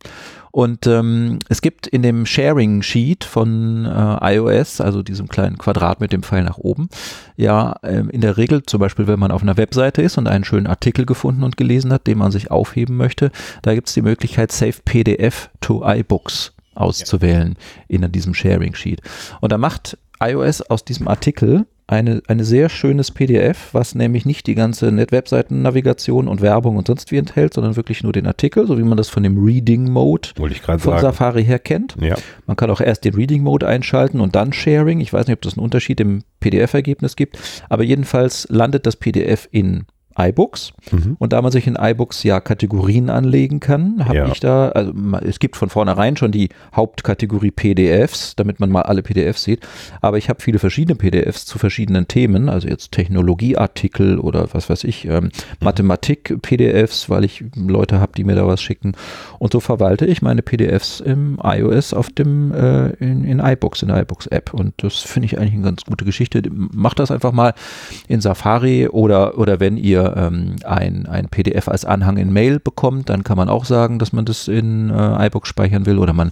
[0.55, 5.99] Und ähm, es gibt in dem Sharing Sheet von äh, iOS, also diesem kleinen Quadrat
[5.99, 6.89] mit dem Pfeil nach oben,
[7.35, 10.43] ja ähm, in der Regel, zum Beispiel wenn man auf einer Webseite ist und einen
[10.43, 13.31] schönen Artikel gefunden und gelesen hat, den man sich aufheben möchte,
[13.63, 17.55] da gibt es die Möglichkeit Save PDF to iBooks auszuwählen
[17.87, 19.01] in diesem Sharing Sheet.
[19.41, 24.47] Und da macht iOS aus diesem Artikel eine, eine sehr schönes PDF, was nämlich nicht
[24.47, 28.77] die ganze Net-Webseiten-Navigation und Werbung und sonst wie enthält, sondern wirklich nur den Artikel, so
[28.77, 31.01] wie man das von dem Reading-Mode von sagen.
[31.01, 31.95] Safari her kennt.
[31.99, 32.15] Ja.
[32.47, 35.01] Man kann auch erst den Reading-Mode einschalten und dann Sharing.
[35.01, 37.37] Ich weiß nicht, ob das einen Unterschied im PDF-Ergebnis gibt,
[37.69, 39.85] aber jedenfalls landet das PDF in
[40.17, 40.73] iBooks.
[40.91, 41.15] Mhm.
[41.19, 44.27] Und da man sich in iBooks ja Kategorien anlegen kann, habe ja.
[44.27, 49.03] ich da, also es gibt von vornherein schon die Hauptkategorie PDFs, damit man mal alle
[49.03, 49.67] PDFs sieht.
[50.01, 54.83] Aber ich habe viele verschiedene PDFs zu verschiedenen Themen, also jetzt Technologieartikel oder was weiß
[54.83, 55.31] ich, ähm, mhm.
[55.61, 58.93] Mathematik-PDFs, weil ich Leute habe, die mir da was schicken.
[59.39, 63.89] Und so verwalte ich meine PDFs im iOS auf dem, äh, in, in iBooks, in
[63.89, 64.53] der iBooks-App.
[64.53, 66.41] Und das finde ich eigentlich eine ganz gute Geschichte.
[66.49, 67.53] Macht das einfach mal
[68.07, 73.09] in Safari oder, oder wenn ihr ähm, ein, ein PDF als Anhang in Mail bekommt,
[73.09, 76.31] dann kann man auch sagen, dass man das in äh, iBook speichern will oder man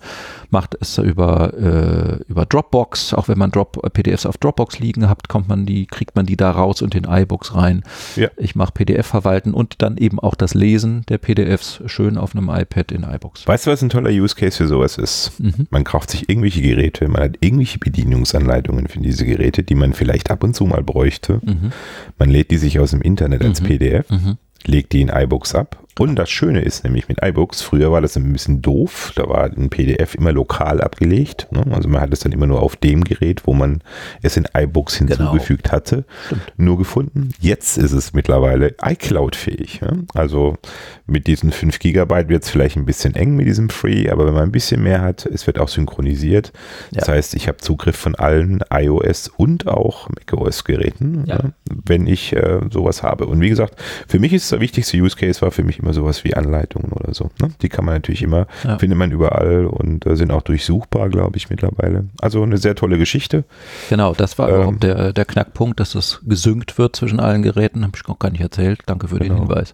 [0.49, 3.13] macht es über, äh, über Dropbox.
[3.13, 6.37] Auch wenn man Drop, PDFs auf Dropbox liegen hat, kommt man die, kriegt man die
[6.37, 7.83] da raus und in iBooks rein.
[8.15, 8.29] Ja.
[8.37, 12.49] Ich mache PDF verwalten und dann eben auch das Lesen der PDFs schön auf einem
[12.49, 13.47] iPad in iBooks.
[13.47, 15.39] Weißt du, was ein toller Use Case für sowas ist?
[15.39, 15.67] Mhm.
[15.69, 20.29] Man kauft sich irgendwelche Geräte, man hat irgendwelche Bedienungsanleitungen für diese Geräte, die man vielleicht
[20.29, 21.39] ab und zu mal bräuchte.
[21.43, 21.71] Mhm.
[22.17, 23.67] Man lädt die sich aus dem Internet als mhm.
[23.67, 24.37] PDF, mhm.
[24.63, 28.17] legt die in iBooks ab und das Schöne ist nämlich mit iBooks, früher war das
[28.17, 31.47] ein bisschen doof, da war ein PDF immer lokal abgelegt.
[31.51, 31.63] Ne?
[31.69, 33.83] Also man hat es dann immer nur auf dem Gerät, wo man
[34.23, 35.15] es in iBooks genau.
[35.15, 35.75] hinzugefügt genau.
[35.75, 36.53] hatte, Stimmt.
[36.57, 37.29] nur gefunden.
[37.39, 39.81] Jetzt ist es mittlerweile iCloud-fähig.
[39.81, 39.91] Ja?
[40.15, 40.57] Also
[41.05, 44.33] mit diesen 5 GB wird es vielleicht ein bisschen eng mit diesem Free, aber wenn
[44.33, 46.51] man ein bisschen mehr hat, es wird auch synchronisiert.
[46.91, 47.13] Das ja.
[47.13, 51.39] heißt, ich habe Zugriff von allen iOS und auch macOS-Geräten, ja.
[51.85, 53.27] wenn ich äh, sowas habe.
[53.27, 53.75] Und wie gesagt,
[54.07, 57.13] für mich ist der wichtigste Use Case war für mich immer sowas wie Anleitungen oder
[57.13, 57.29] so.
[57.41, 57.51] Ne?
[57.61, 58.77] Die kann man natürlich immer, ja.
[58.77, 62.05] findet man überall und äh, sind auch durchsuchbar, glaube ich, mittlerweile.
[62.19, 63.43] Also eine sehr tolle Geschichte.
[63.89, 67.83] Genau, das war ähm, überhaupt der, der Knackpunkt, dass das gesynkt wird zwischen allen Geräten.
[67.83, 68.81] Habe ich noch gar nicht erzählt.
[68.85, 69.35] Danke für genau.
[69.35, 69.73] den Hinweis.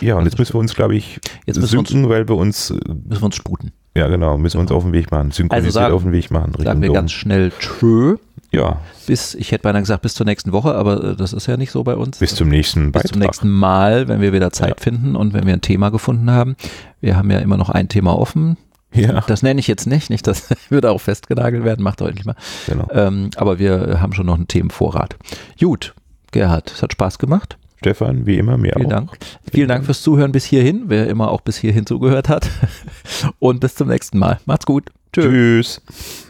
[0.00, 2.70] Ja, und also jetzt müssen wir uns, glaube ich, jetzt synken, uns, weil wir uns.
[2.70, 3.72] Äh, müssen wir uns sputen.
[3.96, 4.78] Ja, genau, müssen wir uns genau.
[4.78, 5.30] auf den Weg machen.
[5.30, 6.52] Synchronisiert also sagen, auf den Weg machen.
[6.58, 8.16] Sagen wir ganz schnell Tschö.
[8.52, 8.80] Ja.
[9.06, 11.70] Bis, ich hätte beinahe gesagt, bis zur nächsten Woche, aber äh, das ist ja nicht
[11.70, 12.18] so bei uns.
[12.18, 14.82] Bis zum nächsten Bis zum nächsten Mal, wenn wir wieder Zeit ja.
[14.82, 16.56] finden und wenn wir ein Thema gefunden haben.
[17.00, 18.56] Wir haben ja immer noch ein Thema offen.
[18.92, 19.22] Ja.
[19.26, 22.36] Das nenne ich jetzt nicht, nicht, das würde auch festgenagelt werden, macht deutlich mal.
[22.66, 22.88] Genau.
[22.92, 25.16] Ähm, aber wir haben schon noch einen Themenvorrat.
[25.60, 25.94] Gut,
[26.32, 27.58] Gerhard, es hat Spaß gemacht.
[27.78, 28.90] Stefan, wie immer, mir Vielen auch.
[28.90, 29.18] Dank.
[29.52, 32.48] Vielen Dank fürs Zuhören bis hierhin, wer immer auch bis hierhin zugehört hat.
[33.38, 34.40] Und bis zum nächsten Mal.
[34.46, 34.90] Macht's gut.
[35.12, 35.82] Tschüss.
[35.86, 36.25] Tschüss.